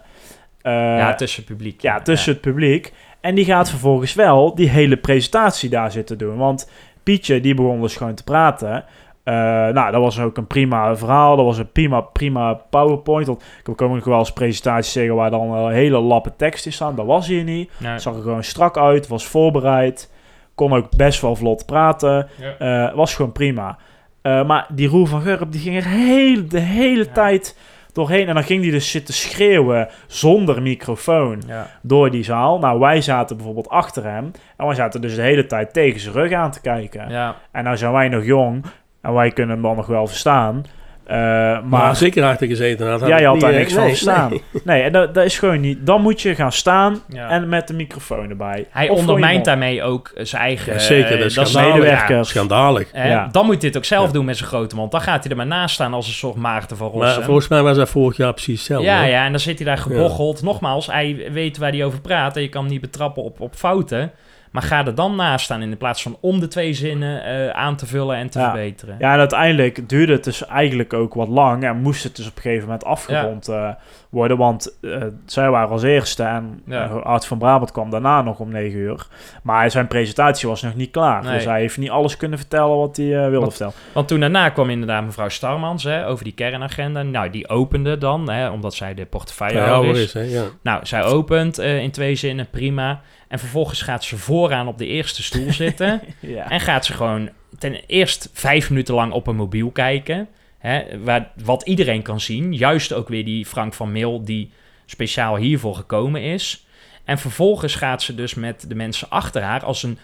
[0.62, 1.80] Eh, ja, tussen het publiek.
[1.80, 2.92] ja, tussen het publiek.
[3.28, 6.36] En die gaat vervolgens wel die hele presentatie daar zitten doen.
[6.36, 6.70] Want
[7.02, 8.84] Pietje, die begon dus gewoon te praten.
[9.22, 9.34] Eh,
[9.68, 11.36] nou, dat was ook een prima verhaal.
[11.36, 13.26] Dat was een prima, prima PowerPoint.
[13.26, 16.72] Want ik kan ook wel eens presentaties zeggen waar dan een hele lappe tekst in
[16.72, 16.94] staan.
[16.96, 17.70] Dat was hier niet.
[17.96, 20.12] Zag er gewoon strak uit, was voorbereid.
[20.54, 22.28] Kon ook best wel vlot praten.
[22.58, 22.88] Ja.
[22.88, 23.78] Eh, was gewoon prima.
[24.22, 27.12] Eh, maar die Roel van Gurp, die ging er heel, de hele Ja.
[27.12, 27.58] tijd
[27.98, 28.28] doorheen.
[28.28, 31.66] En dan ging die dus zitten schreeuwen zonder microfoon Ja.
[31.82, 32.58] door die zaal.
[32.58, 34.30] Nou, wij zaten bijvoorbeeld achter hem.
[34.56, 37.08] En wij zaten dus de hele tijd tegen zijn rug aan te kijken.
[37.08, 37.36] Ja.
[37.52, 38.64] En nou zijn wij nog jong.
[39.02, 40.64] En wij kunnen hem dan nog wel verstaan.
[41.08, 43.58] Eh, Maar, maar als ik erachter gezeten had, had ja, je had niet, daar eh,
[43.58, 44.30] niks van nee, verstaan.
[44.30, 44.42] nee.
[44.64, 45.86] Nee, en dat, dat is gewoon niet.
[45.86, 47.28] Dan moet je gaan staan Ja.
[47.28, 48.66] en met de microfoon erbij.
[48.70, 50.72] Hij Of ondermijnt daarmee ook eh, zijn eigen...
[50.72, 52.28] Ja, zeker, dat is dat medewerkers.
[52.28, 52.90] Schandalig.
[53.30, 54.12] Dan moet hij dit ook zelf Ja.
[54.12, 54.90] doen met zijn grote mond.
[54.90, 57.22] Dan gaat hij er maar naast staan als een soort maagde van Maar Rossum.
[57.22, 58.86] volgens mij was dat vorig jaar precies hetzelfde.
[58.86, 60.42] ja, ja, en dan zit hij daar gebocheld.
[60.42, 62.36] Nogmaals, hij weet waar hij over praat.
[62.36, 64.10] En je kan hem niet betrappen op, op fouten.
[64.52, 67.76] Maar ga er dan naast staan in plaats van om de twee zinnen eh, aan
[67.76, 68.50] te vullen en te Ja.
[68.50, 68.96] verbeteren.
[68.98, 72.36] Ja, en uiteindelijk duurde het dus eigenlijk ook wat lang en moest het dus op
[72.36, 73.68] een gegeven moment afgerond eh,
[74.10, 76.84] worden, want eh, zij waren als eerste en Ja.
[76.86, 79.06] Art van Brabant kwam daarna nog om 9 uur.
[79.42, 81.34] Maar zijn presentatie was nog niet klaar, Nee.
[81.34, 83.72] dus hij heeft niet alles kunnen vertellen wat hij wilde vertellen.
[83.92, 87.02] Want toen daarna kwam inderdaad mevrouw Starmans hè, over die kernagenda.
[87.02, 90.04] Nou, die opende dan, hè, omdat zij de portefeuillehouder Ja, is.
[90.04, 90.44] is, hè, ja.
[90.62, 93.00] Nou, zij opent eh, in twee zinnen, prima.
[93.28, 96.00] En vervolgens gaat ze vooraan op de eerste stoel zitten.
[96.20, 96.50] Ja.
[96.50, 100.28] En gaat ze gewoon ten eerst vijf minuten lang op een mobiel kijken.
[100.58, 102.54] Hè, waar, wat iedereen kan zien.
[102.54, 104.50] Juist ook weer die Frank van Meel die
[104.86, 106.66] speciaal hiervoor gekomen is.
[107.04, 109.98] En vervolgens gaat ze dus met de mensen achter haar als een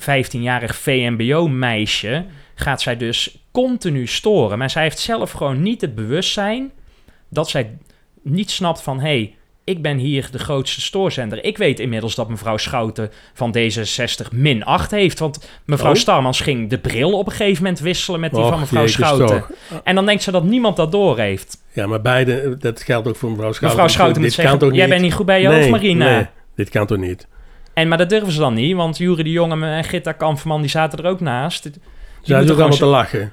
[0.00, 2.24] 15-jarig VMBO-meisje...
[2.54, 4.58] gaat zij dus continu storen.
[4.58, 6.72] Maar zij heeft zelf gewoon niet het bewustzijn...
[7.28, 7.78] dat zij
[8.22, 9.00] niet snapt van...
[9.00, 9.34] hey,
[9.66, 11.44] ik ben hier de grootste stoorzender.
[11.44, 15.18] Ik weet inmiddels dat mevrouw Schouten van D66 min 8 heeft.
[15.18, 15.96] Want mevrouw Oh.
[15.96, 18.94] Starmans ging de bril op een gegeven moment wisselen met die Och, van mevrouw jezus
[18.96, 19.26] Schouten.
[19.26, 19.50] toch.
[19.84, 21.58] En dan denkt ze dat niemand dat door heeft.
[21.72, 23.68] Ja, maar beide, dat geldt ook voor mevrouw Schouten.
[23.78, 25.70] Mevrouw Schouten moet Dit kan zeggen, toch jij bent niet goed bij je Nee, hoofd,
[25.70, 26.04] Marina.
[26.16, 27.26] nee, dit kan toch niet?
[27.74, 30.70] En, maar dat durven ze dan niet, want Jury de Jonge en Gitta Kampferman die
[30.70, 31.62] zaten er ook naast.
[31.62, 31.72] Die
[32.22, 33.32] Zij moeten ook allemaal te lachen.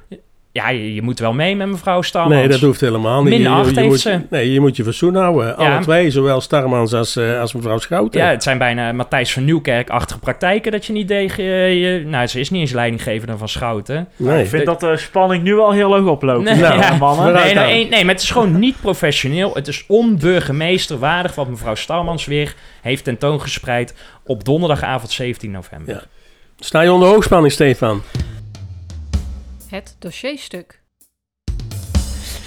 [0.53, 2.35] Ja, je, je moet wel mee met mevrouw Starmans.
[2.35, 3.33] Nee, dat hoeft helemaal niet.
[3.33, 4.21] Min je, acht je heeft moet, ze.
[4.29, 5.57] Nee, je moet je verzoen houden.
[5.57, 8.21] Alle twee, zowel Starmans als, eh, als mevrouw Schouten.
[8.21, 12.03] Ja, het zijn bijna Matthijs van Nieuwkerk-achtige praktijken dat je niet tegen je...
[12.05, 14.07] Nou, ze is niet eens leidinggevende van Schouten.
[14.15, 14.41] nee.
[14.43, 16.43] Ik vind dat de spanning nu al heel hoog oploopt.
[16.43, 16.97] Nee, Nou, ja.
[16.97, 17.33] mannen.
[17.33, 19.53] Nee, nou, nee, maar het is gewoon niet professioneel.
[19.53, 23.95] Het is onburgemeesterwaardig wat mevrouw Starmans weer heeft tentoongespreid
[24.25, 25.93] op donderdagavond 17 november.
[25.93, 26.01] Ja.
[26.59, 28.01] Sta je onder hoogspanning, Stefan?
[29.73, 30.81] Het dossierstuk.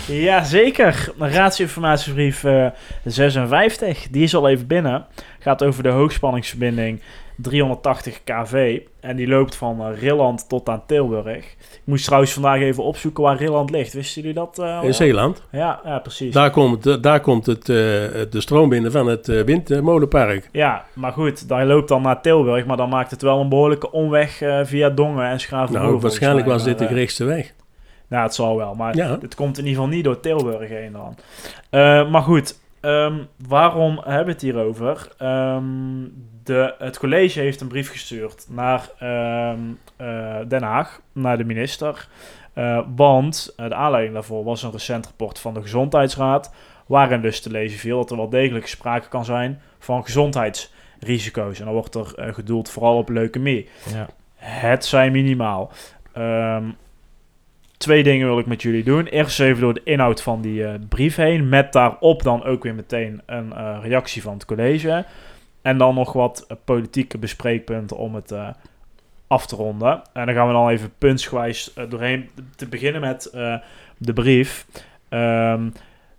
[0.09, 2.67] Jazeker, raadsinformatiebrief eh
[3.05, 5.07] 56, die is al even binnen.
[5.39, 7.01] Gaat over de hoogspanningsverbinding
[7.37, 8.81] 380 kV.
[9.01, 11.37] En die loopt van eh, Rilland tot aan Tilburg.
[11.37, 13.93] Ik moest trouwens vandaag even opzoeken waar Rilland ligt.
[13.93, 14.59] Wisten jullie dat?
[14.59, 14.79] eh?
[14.83, 15.43] In Zeeland.
[15.51, 16.33] Ja, ja, precies.
[16.35, 20.49] Daar komt, daar komt het, eh, de stroom binnen van het windmolenpark.
[20.53, 22.67] Ja, maar goed, daar loopt dan naar Tilburg.
[22.67, 25.91] Maar dan maakt het wel een behoorlijke omweg via Dongen en Schravenhoeven.
[25.91, 27.55] Nou, waarschijnlijk was dit de gerichtste weg.
[28.09, 29.19] Nou, het zal wel, maar Ja.
[29.21, 31.17] het komt in ieder geval niet door Tilburg heen dan.
[32.11, 33.15] Maar goed, ehm,
[33.49, 35.09] waarom hebben we het hierover?
[35.19, 35.63] Ehm,
[36.47, 39.61] de, het college heeft een brief gestuurd naar ehm,
[39.97, 42.09] eh, Den Haag, naar de minister.
[42.53, 46.55] Eh, want eh, de aanleiding daarvoor was een recent rapport van de Gezondheidsraad,
[46.87, 51.59] waarin dus te lezen viel dat er wel degelijk sprake kan zijn van gezondheidsrisico's.
[51.59, 53.69] En dan wordt er gedoeld vooral op leukemie.
[53.95, 54.07] Ja.
[54.35, 55.71] Het zijn minimaal.
[56.13, 56.65] Ehm,
[57.77, 59.07] twee dingen wil ik met jullie doen.
[59.07, 61.49] Eerst even door de inhoud van die brief heen.
[61.49, 65.05] Met daarop dan ook weer meteen een reactie van het college.
[65.67, 68.49] En dan nog wat politieke bespreekpunten om het eh,
[69.27, 70.03] af te ronden.
[70.13, 72.29] En dan gaan we dan even puntsgewijs eh, doorheen.
[72.57, 73.55] Te beginnen met eh,
[73.99, 74.67] de brief.
[75.09, 75.71] Ehm,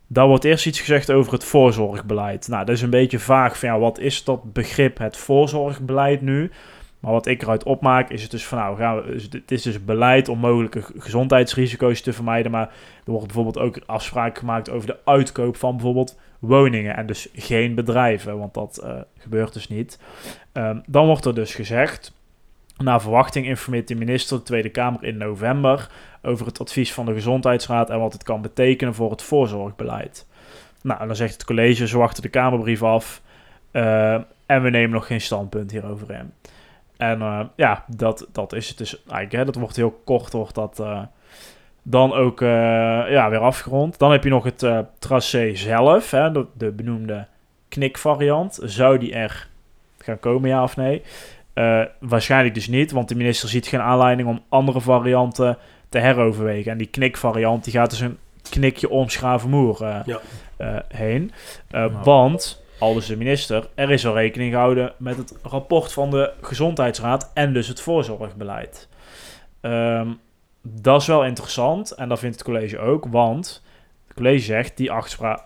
[0.08, 2.48] daar wordt eerst iets gezegd over het voorzorgbeleid.
[2.48, 6.52] Nou, dat is een beetje vaag van ja, wat is dat begrip het voorzorgbeleid nu?
[7.00, 9.86] Maar wat ik eruit opmaak is het dus van nou, gaan we, het is dus
[9.86, 12.52] beleid om mogelijke gezondheidsrisico's te vermijden.
[12.52, 12.68] Maar
[13.06, 17.76] er wordt bijvoorbeeld ook afspraak gemaakt over de uitkoop van bijvoorbeeld woningen en dus geen
[17.76, 20.00] bedrijven, want dat eh, gebeurt dus niet.
[20.52, 22.14] Ehm, dan wordt er dus gezegd,
[22.78, 25.90] naar verwachting informeert de minister de Tweede Kamer in november
[26.22, 30.28] over het advies van de Gezondheidsraad en wat het kan betekenen voor het voorzorgbeleid.
[30.82, 33.22] Nou, en dan zegt het college, ze wachten de Kamerbrief af
[33.72, 34.14] eh,
[34.46, 36.34] en we nemen nog geen standpunt hierover in.
[36.98, 39.32] En eh, ja, dat, dat is het dus eigenlijk.
[39.32, 41.02] Hè, dat wordt heel kort, wordt dat eh,
[41.84, 42.48] dan ook eh,
[43.10, 44.00] ja, weer afgerond.
[44.00, 47.28] Dan heb je nog het eh, tracé zelf, hè, de, de benoemde
[47.70, 48.60] knikvariant.
[48.64, 49.48] Zou die er
[49.98, 51.02] gaan komen, ja of nee?
[51.54, 55.58] Eh, waarschijnlijk dus niet, want de minister ziet geen aanleiding om andere varianten
[55.90, 56.72] te heroverwegen.
[56.72, 58.18] En die knikvariant die gaat dus een
[58.50, 60.20] knikje om Schravenmoer eh, Ja.
[60.58, 61.32] eh, heen.
[61.70, 61.92] Eh, Nou.
[62.04, 66.32] Want, al dus de minister, er is al rekening gehouden met het rapport van de
[66.42, 68.88] Gezondheidsraad en dus het voorzorgbeleid.
[69.62, 70.10] Ehm,
[70.62, 73.64] dat is wel interessant en dat vindt het college ook, want
[74.08, 74.92] het college zegt die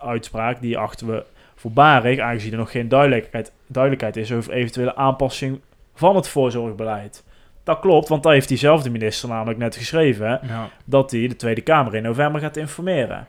[0.00, 1.24] uitspraak die achten we
[1.54, 5.60] voorbarig, aangezien er nog geen duidelijkheid, duidelijkheid is over eventuele aanpassing
[5.94, 7.24] van het voorzorgbeleid.
[7.64, 10.40] dat klopt, want daar heeft diezelfde minister namelijk net geschreven...
[10.42, 10.68] Ja.
[10.84, 13.26] dat hij de Tweede Kamer in november gaat informeren.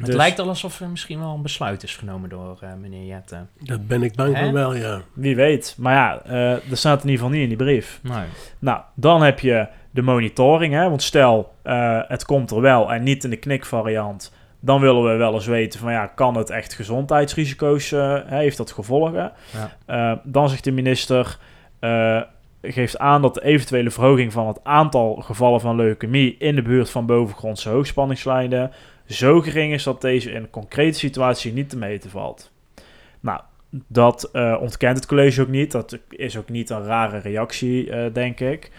[0.00, 3.06] Het Dus- lijkt al alsof er misschien wel een besluit is genomen door eh, meneer
[3.06, 3.46] Jette.
[3.58, 5.00] Dat ben ik bang van wel, ja.
[5.12, 5.74] Wie weet.
[5.78, 8.00] Maar ja, eh er staat in ieder geval niet in die brief.
[8.02, 8.24] Nee.
[8.58, 10.74] Nou, dan heb je de monitoring.
[10.74, 10.88] Hè?
[10.88, 14.32] Want stel, eh, het komt er wel en niet in de knikvariant.
[14.60, 18.70] Dan willen we wel eens weten van ja, kan het echt gezondheidsrisico's, eh, heeft dat
[18.70, 19.32] gevolgen?
[19.52, 19.76] Ja.
[19.86, 21.38] Eh, dan zegt de minister,
[21.78, 22.20] eh,
[22.62, 26.90] geeft aan dat de eventuele verhoging van het aantal gevallen van leukemie in de buurt
[26.90, 28.70] van bovengrondse hoogspanningslijnen
[29.10, 32.50] zo gering is dat deze in een concrete situatie niet te meten valt.
[33.20, 33.40] Nou,
[33.86, 35.72] dat eh, ontkent het college ook niet.
[35.72, 38.70] Dat is ook niet een rare reactie, eh, denk ik.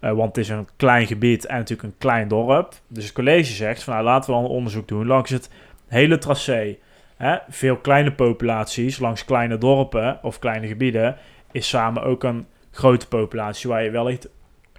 [0.00, 2.74] Eh, want het is een klein gebied en natuurlijk een klein dorp.
[2.88, 5.50] Dus het college zegt van nou, laten we dan een onderzoek doen langs het
[5.86, 6.76] hele tracé.
[7.16, 7.36] Hè?
[7.48, 11.16] Veel kleine populaties langs kleine dorpen of kleine gebieden
[11.52, 14.28] is samen ook een grote populatie waar je wellicht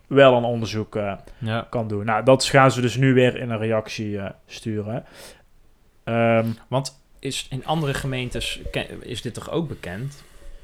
[0.10, 1.68] wel een onderzoek eh, Ja.
[1.70, 2.06] kan doen.
[2.06, 5.06] Nou, dat gaan ze dus nu weer in een reactie eh, sturen.
[6.04, 8.62] Ehm, Want is, in andere gemeentes
[9.02, 10.24] is dit toch ook bekend?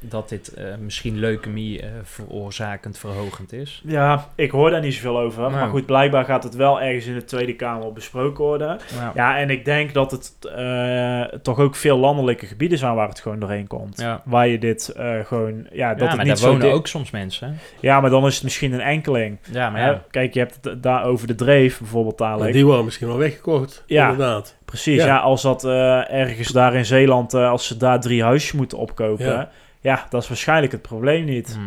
[0.09, 3.81] Dat dit eh, misschien leukemie eh, veroorzakend verhogend is?
[3.85, 5.41] ja, ik hoor daar niet zoveel over.
[5.41, 5.69] Maar Nou.
[5.69, 8.79] goed, blijkbaar gaat het wel ergens in de Tweede Kamer besproken worden.
[8.99, 9.11] Ja.
[9.15, 13.19] Ja, en ik denk dat het eh, toch ook veel landelijke gebieden zijn waar het
[13.19, 14.01] gewoon doorheen komt.
[14.01, 14.21] Ja.
[14.25, 15.67] Waar je dit eh, gewoon...
[15.71, 17.57] Ja, dat Ja, het maar niet daar wonen ook soms mensen.
[17.79, 19.37] Ja, maar dan is het misschien een enkeling.
[19.51, 20.03] Ja, maar ja.
[20.11, 22.53] Kijk, je hebt het daar over de dreef bijvoorbeeld dadelijk.
[22.53, 24.09] Die worden misschien wel weggekocht, Ja.
[24.09, 24.55] inderdaad.
[24.65, 25.05] Precies, ja.
[25.05, 25.17] Ja.
[25.17, 29.25] als dat eh, ergens daar in Zeeland, eh, als ze daar drie huisjes moeten opkopen,
[29.25, 29.49] ja.
[29.85, 30.05] Ja.
[30.09, 31.53] dat is waarschijnlijk het probleem niet.
[31.53, 31.59] Hm.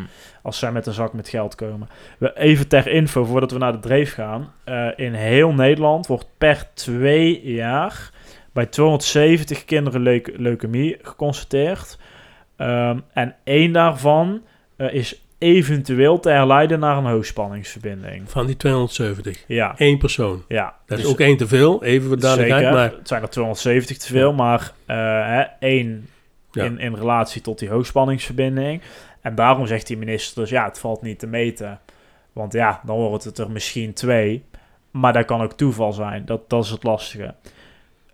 [0.43, 1.89] Als zij met een zak met geld komen.
[2.19, 4.53] We, even ter info, voordat we naar de dreef gaan.
[4.65, 8.11] Eh, in heel Nederland wordt per twee jaar
[8.53, 11.99] bij 270 kinderen leuke, leukemie geconstateerd.
[12.57, 14.43] Ehm, en één daarvan
[14.77, 18.31] eh, is eventueel te herleiden naar een hoogspanningsverbinding.
[18.31, 19.45] Van die 270.
[19.47, 20.45] Ja, Eén persoon.
[20.49, 20.75] ja.
[20.87, 22.65] Dat is Dus- ook één te veel, even voor duidelijkheid.
[22.65, 22.79] Zeker.
[22.79, 24.97] Maar Het zijn er 270 te veel, maar eh,
[25.27, 26.09] hè, één
[26.51, 26.65] Ja.
[26.65, 28.83] in, in relatie tot die hoogspanningsverbinding.
[29.21, 31.81] En daarom zegt die minister dus, ja, het valt niet te meten.
[32.33, 34.45] Want ja, dan wordt het er misschien twee.
[34.91, 36.25] Maar dat kan ook toeval zijn.
[36.25, 37.35] Dat, dat is het lastige.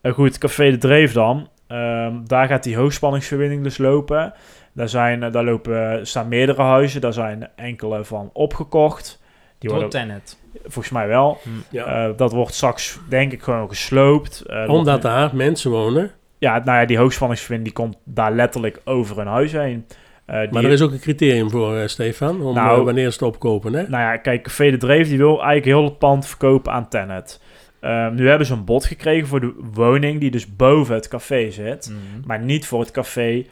[0.00, 1.48] Eh, goed, Café de Dreef dan.
[1.66, 4.32] Ehm, daar gaat die hoogspanningsverbinding dus lopen.
[4.72, 7.00] Daar, zijn, eh, daar lopen, staan meerdere huizen.
[7.00, 9.22] Daar zijn enkele van opgekocht.
[9.58, 10.38] Die Door worden, Tenet.
[10.62, 11.38] volgens mij wel.
[11.70, 14.40] ja, Eh, dat wordt straks, denk ik, gewoon gesloopt.
[14.40, 16.10] Eh, omdat daar mensen wonen.
[16.44, 19.86] Ja, nou ja, die hoogspanningsverbinding die komt daar letterlijk over een huis heen.
[20.24, 23.10] Eh, die, Maar er is ook een criterium voor, eh, Stefan, om Nou, eh, wanneer
[23.10, 23.72] ze het opkopen.
[23.72, 23.82] Hè?
[23.88, 27.40] Nou ja, kijk, Café de Dreef die wil eigenlijk heel het pand verkopen aan Tennet.
[27.80, 31.50] Ehm, nu hebben ze een bod gekregen voor de woning die dus boven het café
[31.50, 31.86] zit.
[31.86, 32.26] Hm.
[32.26, 33.44] Maar niet voor het café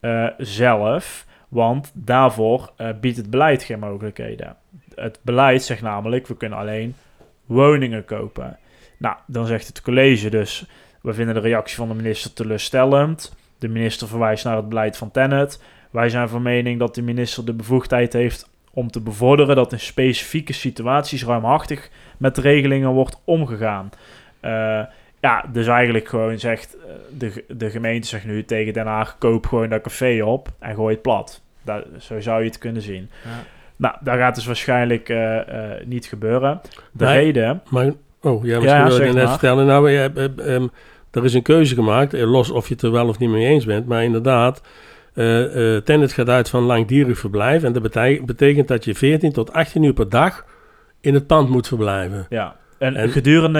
[0.00, 1.26] eh, zelf.
[1.48, 4.56] Want daarvoor eh, biedt het beleid geen mogelijkheden.
[4.94, 6.94] Het beleid zegt namelijk, we kunnen alleen
[7.46, 8.58] woningen kopen.
[8.98, 10.66] Nou, dan zegt het college dus,
[11.02, 13.36] we vinden de reactie van de minister teleurstellend.
[13.58, 15.62] De minister verwijst naar het beleid van Tennet.
[15.90, 19.80] Wij zijn van mening dat de minister de bevoegdheid heeft om te bevorderen dat in
[19.80, 23.90] specifieke situaties ruimhartig met de regelingen wordt omgegaan.
[24.40, 24.82] Eh,
[25.20, 29.46] ja, dus eigenlijk gewoon zegt eh, de, de gemeente zegt nu tegen Den Haag: koop
[29.46, 31.42] gewoon dat café op en gooi het plat.
[31.62, 33.10] Dat, zo zou je het kunnen zien.
[33.24, 33.30] Ja.
[33.76, 35.38] Nou, dat gaat dus waarschijnlijk eh,
[35.84, 36.60] niet gebeuren.
[36.92, 37.14] De Nee.
[37.14, 37.92] reden, Maar,
[38.28, 39.32] oh ja, Ja, misschien wil zeg je net maar.
[39.32, 39.66] vertellen.
[39.66, 40.66] Nou, je, eh, ehm,
[41.10, 43.46] er is een keuze gemaakt, eh, los of je het er wel of niet mee
[43.46, 43.86] eens bent.
[43.86, 44.62] Maar inderdaad,
[45.14, 47.62] eh Tennet gaat uit van langdurig verblijf.
[47.62, 47.82] En dat
[48.26, 50.44] betekent dat je 14 tot 18 uur per dag
[51.00, 52.26] in het pand moet verblijven.
[52.28, 53.58] ja, en, En- gedurende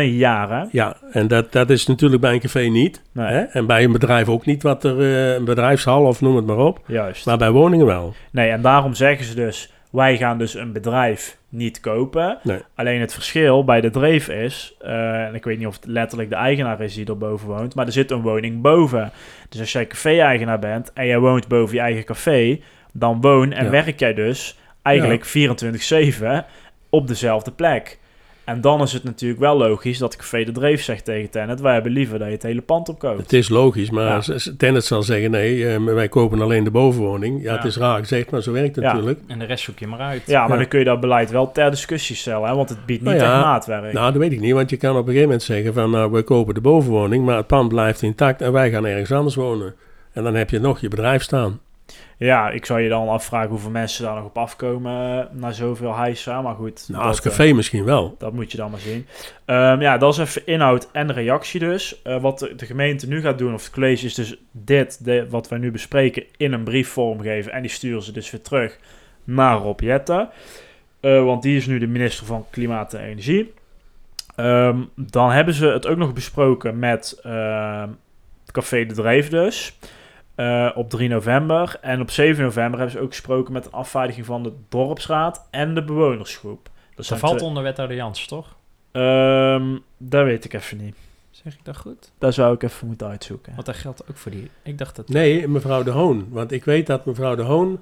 [0.49, 0.65] hè?
[0.71, 3.03] Ja, en dat, dat is natuurlijk bij een café niet.
[3.13, 3.41] Nee, Hè?
[3.41, 5.01] En bij een bedrijf ook niet, wat er,
[5.37, 6.79] een bedrijfshal of noem het maar op.
[6.87, 7.27] juist.
[7.27, 8.15] Maar bij woningen wel.
[8.33, 12.39] Nee, en daarom zeggen ze dus: wij gaan dus een bedrijf niet kopen.
[12.43, 12.59] Nee.
[12.75, 16.29] Alleen het verschil bij de dreef is, eh, en ik weet niet of het letterlijk
[16.31, 19.11] de eigenaar is die er boven woont, maar er zit een woning boven.
[19.49, 22.61] Dus als jij café-eigenaar bent en jij woont boven je eigen café,
[22.93, 23.71] dan woon en Ja.
[23.71, 26.45] werk jij dus eigenlijk 24-7
[26.91, 27.99] op dezelfde plek.
[28.49, 31.73] En dan is het natuurlijk wel logisch dat Café de Dreef zegt tegen Tennet, wij
[31.75, 33.21] hebben liever dat je het hele pand opkoopt.
[33.21, 34.37] Het is logisch, maar Ja.
[34.57, 37.43] Tennet zal zeggen, nee, eh, wij kopen alleen de bovenwoning.
[37.43, 37.57] Ja, Ja.
[37.57, 38.91] het is raar gezegd, maar zo werkt het Ja.
[38.93, 39.21] natuurlijk.
[39.27, 40.23] En de rest zoek je maar uit.
[40.27, 40.57] Ja, maar Ja.
[40.57, 43.23] dan kun je dat beleid wel ter discussie stellen, hè, want het biedt niet Nou
[43.25, 43.93] ja, echt maatwerk.
[43.93, 46.13] Nou, dat weet ik niet, want je kan op een gegeven moment zeggen van, nou,
[46.13, 49.75] we kopen de bovenwoning, maar het pand blijft intact en wij gaan ergens anders wonen.
[50.13, 51.61] En dan heb je nog je bedrijf staan.
[52.17, 55.97] Ja, ik zou je dan afvragen hoeveel mensen daar nog op afkomen eh, na zoveel
[55.97, 56.43] heisa.
[56.43, 58.15] Maar goed, Nou, dat, als eh, café misschien wel.
[58.19, 59.07] dat moet je dan maar zien.
[59.45, 62.03] Ehm, ja, dat is even inhoud en reactie dus.
[62.03, 65.27] Eh, wat de, de gemeente nu gaat doen, of het college, is dus dit, de,
[65.29, 67.53] wat we nu bespreken, in een brief vormgeven.
[67.53, 68.79] En die sturen ze dus weer terug
[69.25, 70.29] naar Rob Jetten.
[71.01, 73.55] Eh, want die is nu de minister van Klimaat en Energie.
[74.37, 77.89] Ehm, dan hebben ze het ook nog besproken met ehm,
[78.43, 79.79] het Café de Dreef dus.
[80.39, 81.77] Eh, op 3 november.
[81.81, 85.75] En op 7 november hebben ze ook gesproken met de afvaardiging van de dorpsraad en
[85.75, 86.71] de bewonersgroep.
[86.95, 88.57] Dat valt onder wethouder Jans, toch?
[88.93, 90.97] Ehm, dat weet ik even niet.
[91.31, 92.13] Zeg ik dat goed?
[92.19, 93.53] Daar zou ik even moeten uitzoeken.
[93.55, 94.51] Want dat geldt ook voor die.
[94.63, 95.09] Ik dacht dat.
[95.09, 96.27] Nee, mevrouw De Hoon.
[96.31, 97.81] Want ik weet dat mevrouw De Hoon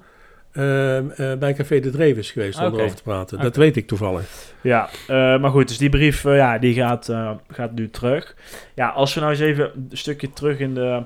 [0.51, 3.39] eh, eh, bij Café De Dreef is geweest om erover te praten.
[3.39, 4.53] Dat weet ik toevallig.
[4.61, 8.35] Ja, eh, maar goed, dus die brief ja, die gaat, eh, gaat nu terug.
[8.75, 11.03] Ja, als we nou eens even een stukje terug in de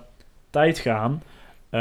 [0.50, 1.24] tijd gaan.
[1.72, 1.80] Eh,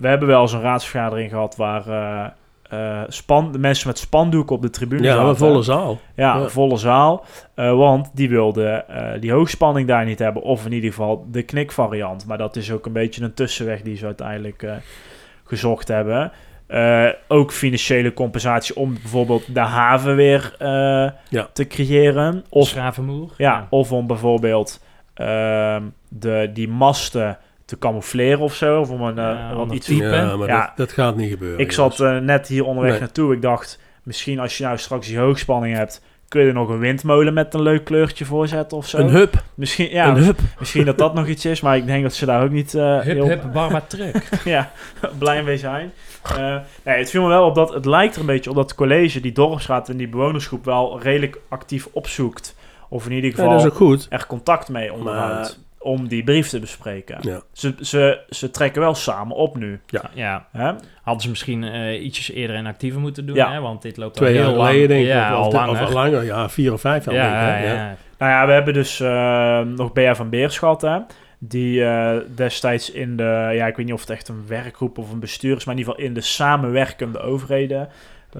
[0.00, 2.26] we hebben wel eens een raadsvergadering gehad waar eh,
[2.70, 5.28] eh, span, de mensen met spandoeken op de tribune Ja, zaten.
[5.28, 5.98] een volle zaal.
[6.14, 6.42] Ja, Ja.
[6.42, 7.24] een volle zaal.
[7.54, 10.42] Eh, want die wilden eh, die hoogspanning daar niet hebben.
[10.42, 12.26] Of in ieder geval de knikvariant.
[12.26, 14.72] Maar dat is ook een beetje een tussenweg die ze uiteindelijk eh,
[15.44, 16.32] gezocht hebben.
[16.66, 20.68] Eh, ook financiële compensatie om bijvoorbeeld de haven weer eh,
[21.28, 21.48] Ja.
[21.52, 22.44] te creëren.
[22.48, 23.30] Of, Schravenmoer.
[23.36, 27.38] ja, of om bijvoorbeeld ehm, de, die masten
[27.68, 28.80] te camoufleren of zo.
[28.80, 30.04] Of om een, eh, Ja, iets type.
[30.04, 30.60] Ja, maar Ja.
[30.66, 31.58] Dat, dat gaat niet gebeuren.
[31.58, 33.00] ik zat eh, net hier onderweg Nee.
[33.00, 33.34] naartoe.
[33.34, 36.78] Ik dacht, misschien als je nou straks die hoogspanning hebt, kun je er nog een
[36.78, 38.98] windmolen met een leuk kleurtje voor zetten of zo.
[38.98, 39.42] een hub.
[39.54, 40.38] Misschien, ja, Een hub.
[40.58, 43.00] misschien dat dat nog iets is, maar ik denk dat ze daar ook niet eh,
[43.00, 44.28] Hup, heel barba truck.
[44.44, 44.70] ja,
[45.18, 45.92] blij mee zijn.
[46.36, 48.64] Eh, nee, het viel me wel op dat het lijkt er een beetje op dat
[48.68, 52.56] het college, die dorpsraad en die bewonersgroep wel redelijk actief opzoekt.
[52.88, 54.06] Of in ieder Ja, geval dat is ook goed.
[54.10, 55.66] echt contact mee onderhoudt.
[55.80, 57.18] Om die brief te bespreken.
[57.20, 57.40] Ja.
[57.52, 59.80] Ze, ze, ze trekken wel samen op nu.
[60.14, 60.72] ja, Hè?
[61.02, 63.52] hadden ze misschien eh, ietsjes eerder en actiever moeten doen, Ja.
[63.52, 63.60] hè?
[63.60, 64.68] Want dit loopt Twee al jaar heel lang.
[64.68, 65.08] geleden denk ik.
[65.08, 65.82] Ja, of, al langer.
[65.82, 66.24] of langer.
[66.24, 67.14] Ja, vier of vijf jaar.
[67.14, 67.88] denk ik, ja, ja, Ja.
[67.88, 67.96] ja.
[68.18, 70.98] Nou ja, we hebben dus eh, nog Bea van Beers gehad, hè.
[71.38, 75.12] Die eh, destijds in de, ja, ik weet niet of het echt een werkgroep of
[75.12, 77.88] een bestuur is, maar in ieder geval in de samenwerkende overheden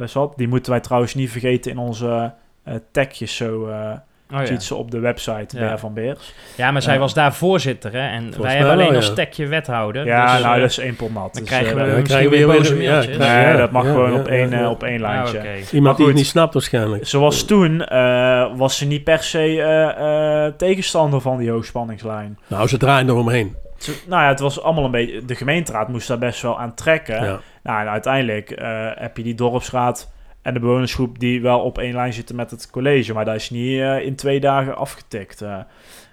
[0.05, 0.33] zat.
[0.37, 2.33] Die moeten wij trouwens niet vergeten in onze
[2.65, 3.93] eh tagjes zo, eh
[4.35, 4.61] Oh, ja.
[4.61, 5.79] ze op de website Ja.
[5.79, 6.33] Van Beers.
[6.57, 7.01] ja, maar zij Ja.
[7.01, 8.09] was daar voorzitter, hè?
[8.09, 9.13] En wij hebben alleen wel, als ja.
[9.15, 10.07] tekje wethouder.
[10.07, 11.35] Ja, dus, nou, eh, dat is één pot nat.
[11.35, 13.17] dan Dus, krijgen eh, we dan misschien krijgen weer we weer boze mailtjes.
[13.17, 14.71] nee, dat mag ja, gewoon ja, op, één, ja, eh, ja.
[14.71, 15.39] op één Ah, lijntje.
[15.39, 15.49] oké.
[15.73, 17.07] Iemand die het niet snapt waarschijnlijk.
[17.07, 22.39] Zoals toen eh, was ze niet per se eh, eh, tegenstander van die hoogspanningslijn.
[22.47, 23.57] Nou, ze draaien eromheen.
[23.79, 25.25] Ze- nou ja, het was allemaal een beetje.
[25.25, 27.25] De gemeenteraad moest daar best wel aan trekken.
[27.25, 27.41] Ja.
[27.63, 30.11] Nou, en uiteindelijk eh, heb je die dorpsraad
[30.49, 33.13] en de bewonersgroep die wel op één lijn zitten met het college.
[33.13, 35.59] Maar dat is niet eh, in twee dagen afgetikt, eh,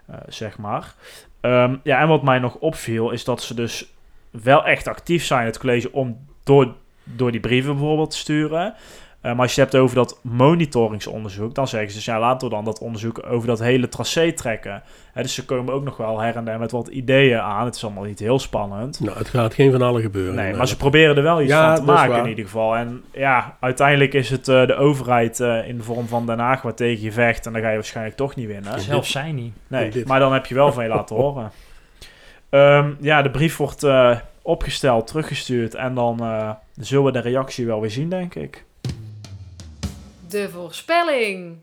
[0.07, 0.93] eh, zeg maar.
[1.41, 3.93] Ehm, ja, en wat mij nog opviel is dat ze dus
[4.31, 8.73] wel echt actief zijn, het college, om door, door die brieven bijvoorbeeld te sturen.
[9.25, 12.47] Eh, maar als je het hebt over dat monitoringsonderzoek, dan zeggen ze dus ja, laten
[12.47, 14.83] we dan dat onderzoek over dat hele tracé trekken.
[15.13, 17.65] Hè, dus ze komen ook nog wel her en der met wat ideeën aan.
[17.65, 18.99] Het is allemaal niet heel spannend.
[18.99, 20.35] Nou, het gaat geen van alle gebeuren.
[20.35, 22.75] Nee, maar ze proberen er wel iets Ja, van te maken in ieder geval.
[22.75, 26.61] En ja, uiteindelijk is het eh, de overheid eh, in de vorm van Den Haag
[26.61, 27.45] wat tegen je vecht.
[27.45, 28.79] En dan ga je waarschijnlijk toch niet winnen.
[28.79, 29.53] Zelfs zij niet.
[29.67, 31.51] Nee, maar dan heb je wel van je laten horen.
[32.49, 35.75] Ehm, ja, de brief wordt eh, opgesteld, teruggestuurd.
[35.75, 38.64] En dan eh, zullen we de reactie wel weer zien, denk ik.
[40.35, 41.57] De voorspelling.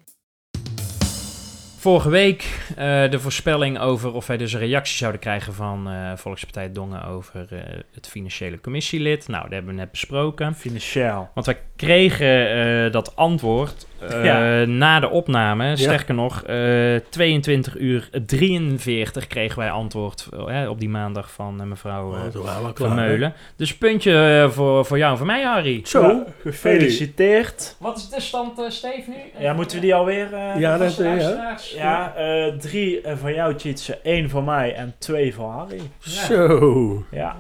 [1.78, 2.42] Vorige week
[2.76, 7.04] eh, de voorspelling over of wij dus een reactie zouden krijgen van eh, Volkspartij Dongen
[7.04, 9.28] over eh, het financiële commissielid.
[9.28, 10.54] Nou, dat hebben we net besproken.
[10.54, 11.28] Financieel.
[11.34, 13.86] Want wij kregen eh, dat antwoord
[14.22, 14.64] Ja.
[14.64, 15.76] na de opname.
[15.76, 21.66] Sterker nog, eh 22 uur 43 kregen wij antwoord eh, op die maandag van eh,
[21.66, 22.70] mevrouw eh Oh, hè?
[22.74, 23.34] Vermeulen.
[23.57, 25.80] Dus puntje eh, voor, voor jou en voor mij, Harry.
[25.84, 26.03] Zo.
[26.03, 27.76] Ja, gefeliciteerd.
[27.78, 29.42] Wat is de stand, uh, Steve, nu?
[29.44, 30.34] Ja, moeten we die alweer...
[30.34, 32.14] eh, Ja, dat Vaste ja.
[32.16, 33.98] eh, drie eh, van jou, Tjitse.
[34.03, 35.80] één van mij en twee van Harry.
[35.98, 37.05] Zo.
[37.11, 37.36] Ja.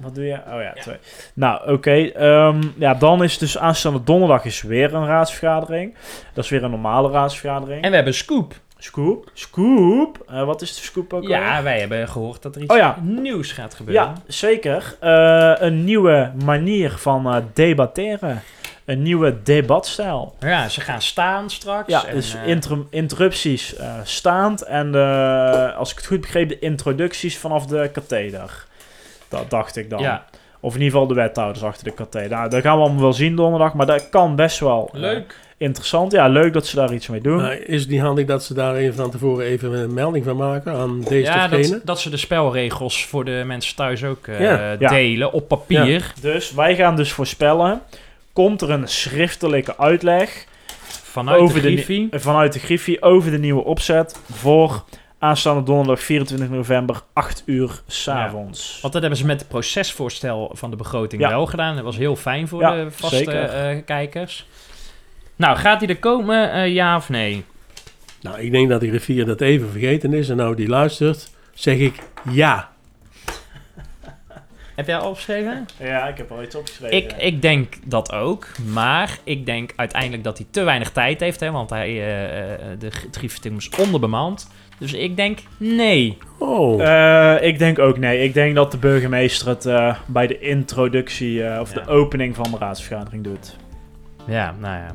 [0.00, 0.34] Wat doe je?
[0.34, 0.96] Oh ja, twee.
[1.34, 1.90] Nou, oké.
[2.14, 5.94] ehm, ja, dan is dus aanstaande donderdag is weer een raadsvergadering.
[6.34, 7.82] Dat is weer een normale raadsvergadering.
[7.82, 8.54] En we hebben Scoop.
[8.78, 9.30] Scoop.
[9.34, 10.24] Scoop.
[10.28, 11.62] Eh, wat is de scoop ook Ja, alweer?
[11.62, 12.96] wij hebben gehoord dat er iets Oh ja.
[13.02, 14.04] nieuws gaat gebeuren.
[14.04, 14.96] Ja, zeker.
[15.00, 18.42] Eh, een nieuwe manier van eh, debatteren.
[18.84, 20.36] Een nieuwe debatstijl.
[20.40, 21.88] Ja, ze gaan staan straks.
[21.88, 24.62] Ja, en, dus inter- interrupties staand.
[24.62, 24.94] En
[25.76, 28.66] als ik het goed begreep, de introducties vanaf de katheder.
[29.28, 30.00] Dat dacht ik dan.
[30.00, 30.24] Ja,
[30.60, 32.30] Of in ieder geval de wethouders achter de katheder.
[32.30, 33.74] Nou, dat gaan we allemaal wel zien donderdag.
[33.74, 35.38] Maar dat kan best wel eh, leuk.
[35.56, 36.12] interessant.
[36.12, 37.36] Ja, leuk dat ze daar iets mee doen.
[37.36, 40.36] Maar is het niet handig dat ze daar even van tevoren even een melding van
[40.36, 44.40] maken aan deze Ja, dat, dat ze de spelregels voor de mensen thuis ook eh,
[44.40, 44.76] Ja.
[44.78, 44.88] Ja.
[44.88, 46.12] delen op papier.
[46.20, 47.80] Dus wij gaan dus voorspellen.
[48.32, 50.44] Komt er een schriftelijke uitleg
[51.02, 52.08] Vanuit Over de de Griffie.
[52.10, 54.84] vanuit de Griffie over de nieuwe opzet voor
[55.18, 58.78] aanstaande donderdag 24 november 8 uur s'avonds.
[58.80, 61.28] Want dat hebben ze met het procesvoorstel van de begroting Ja.
[61.28, 61.74] wel gedaan.
[61.74, 64.46] Dat was heel fijn voor Ja, de vaste eh, kijkers.
[65.36, 67.44] Nou, gaat hij er komen, eh, ja of nee?
[68.20, 71.76] Nou, ik denk dat die rivier dat even vergeten is en nou die luistert, zeg
[71.78, 71.94] ik
[72.30, 72.70] ja.
[74.76, 75.66] Heb jij al opgeschreven?
[75.78, 76.96] Ja, ik heb al iets opgeschreven.
[76.96, 81.40] Ik, ik denk dat ook, maar ik denk uiteindelijk dat hij te weinig tijd heeft,
[81.40, 84.50] hè, want hij, eh, eh, de Griffithum is onderbemand.
[84.78, 86.18] Dus ik denk nee.
[86.38, 88.22] Oh, Eh, ik denk ook nee.
[88.22, 91.80] Ik denk dat de burgemeester het eh, bij de introductie eh, of Ja.
[91.82, 93.56] de opening van de raadsvergadering doet.
[94.26, 94.86] Ja, nou ja.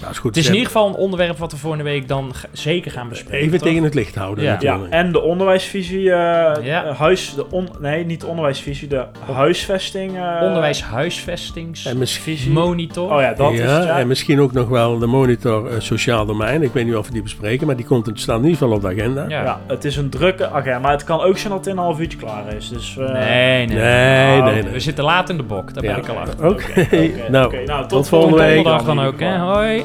[0.00, 0.34] Dat is goed.
[0.34, 3.08] Het is in ieder geval een onderwerp wat we volgende week dan g- zeker gaan
[3.08, 3.46] bespreken.
[3.46, 3.68] Even toch?
[3.68, 4.50] tegen het licht houden Ja.
[4.60, 4.92] Ja, natuurlijk.
[4.94, 6.84] en de onderwijsvisie, eh, Ja.
[6.84, 10.16] eh, huis, de on, nee, niet de onderwijsvisie, de huisvesting.
[10.16, 11.98] eh, En Onderwijshuisvestingsmonitor.
[11.98, 16.26] misschien- Oh ja, dat is het, ja, en misschien ook nog wel de monitor sociaal
[16.26, 16.62] domein.
[16.62, 18.74] Ik weet niet of we die bespreken, maar die komt in, staat in ieder geval
[18.74, 19.24] op de agenda.
[19.28, 19.42] Ja.
[19.42, 21.84] Ja, het is een drukke agenda, maar het kan ook zijn dat het in een
[21.84, 22.68] half uurtje klaar is.
[22.68, 23.76] Dus, eh, Nee, nee.
[23.78, 24.72] Nee, Nou, nee, nee.
[24.72, 26.46] We zitten laat in de bok, daar ben ik al achter.
[26.48, 27.64] Oké, oké, nou.
[27.64, 28.54] Nou, tot tot volgende volgende week.
[28.54, 29.38] Donderdag dan ook, hè?
[29.38, 29.84] Hoi.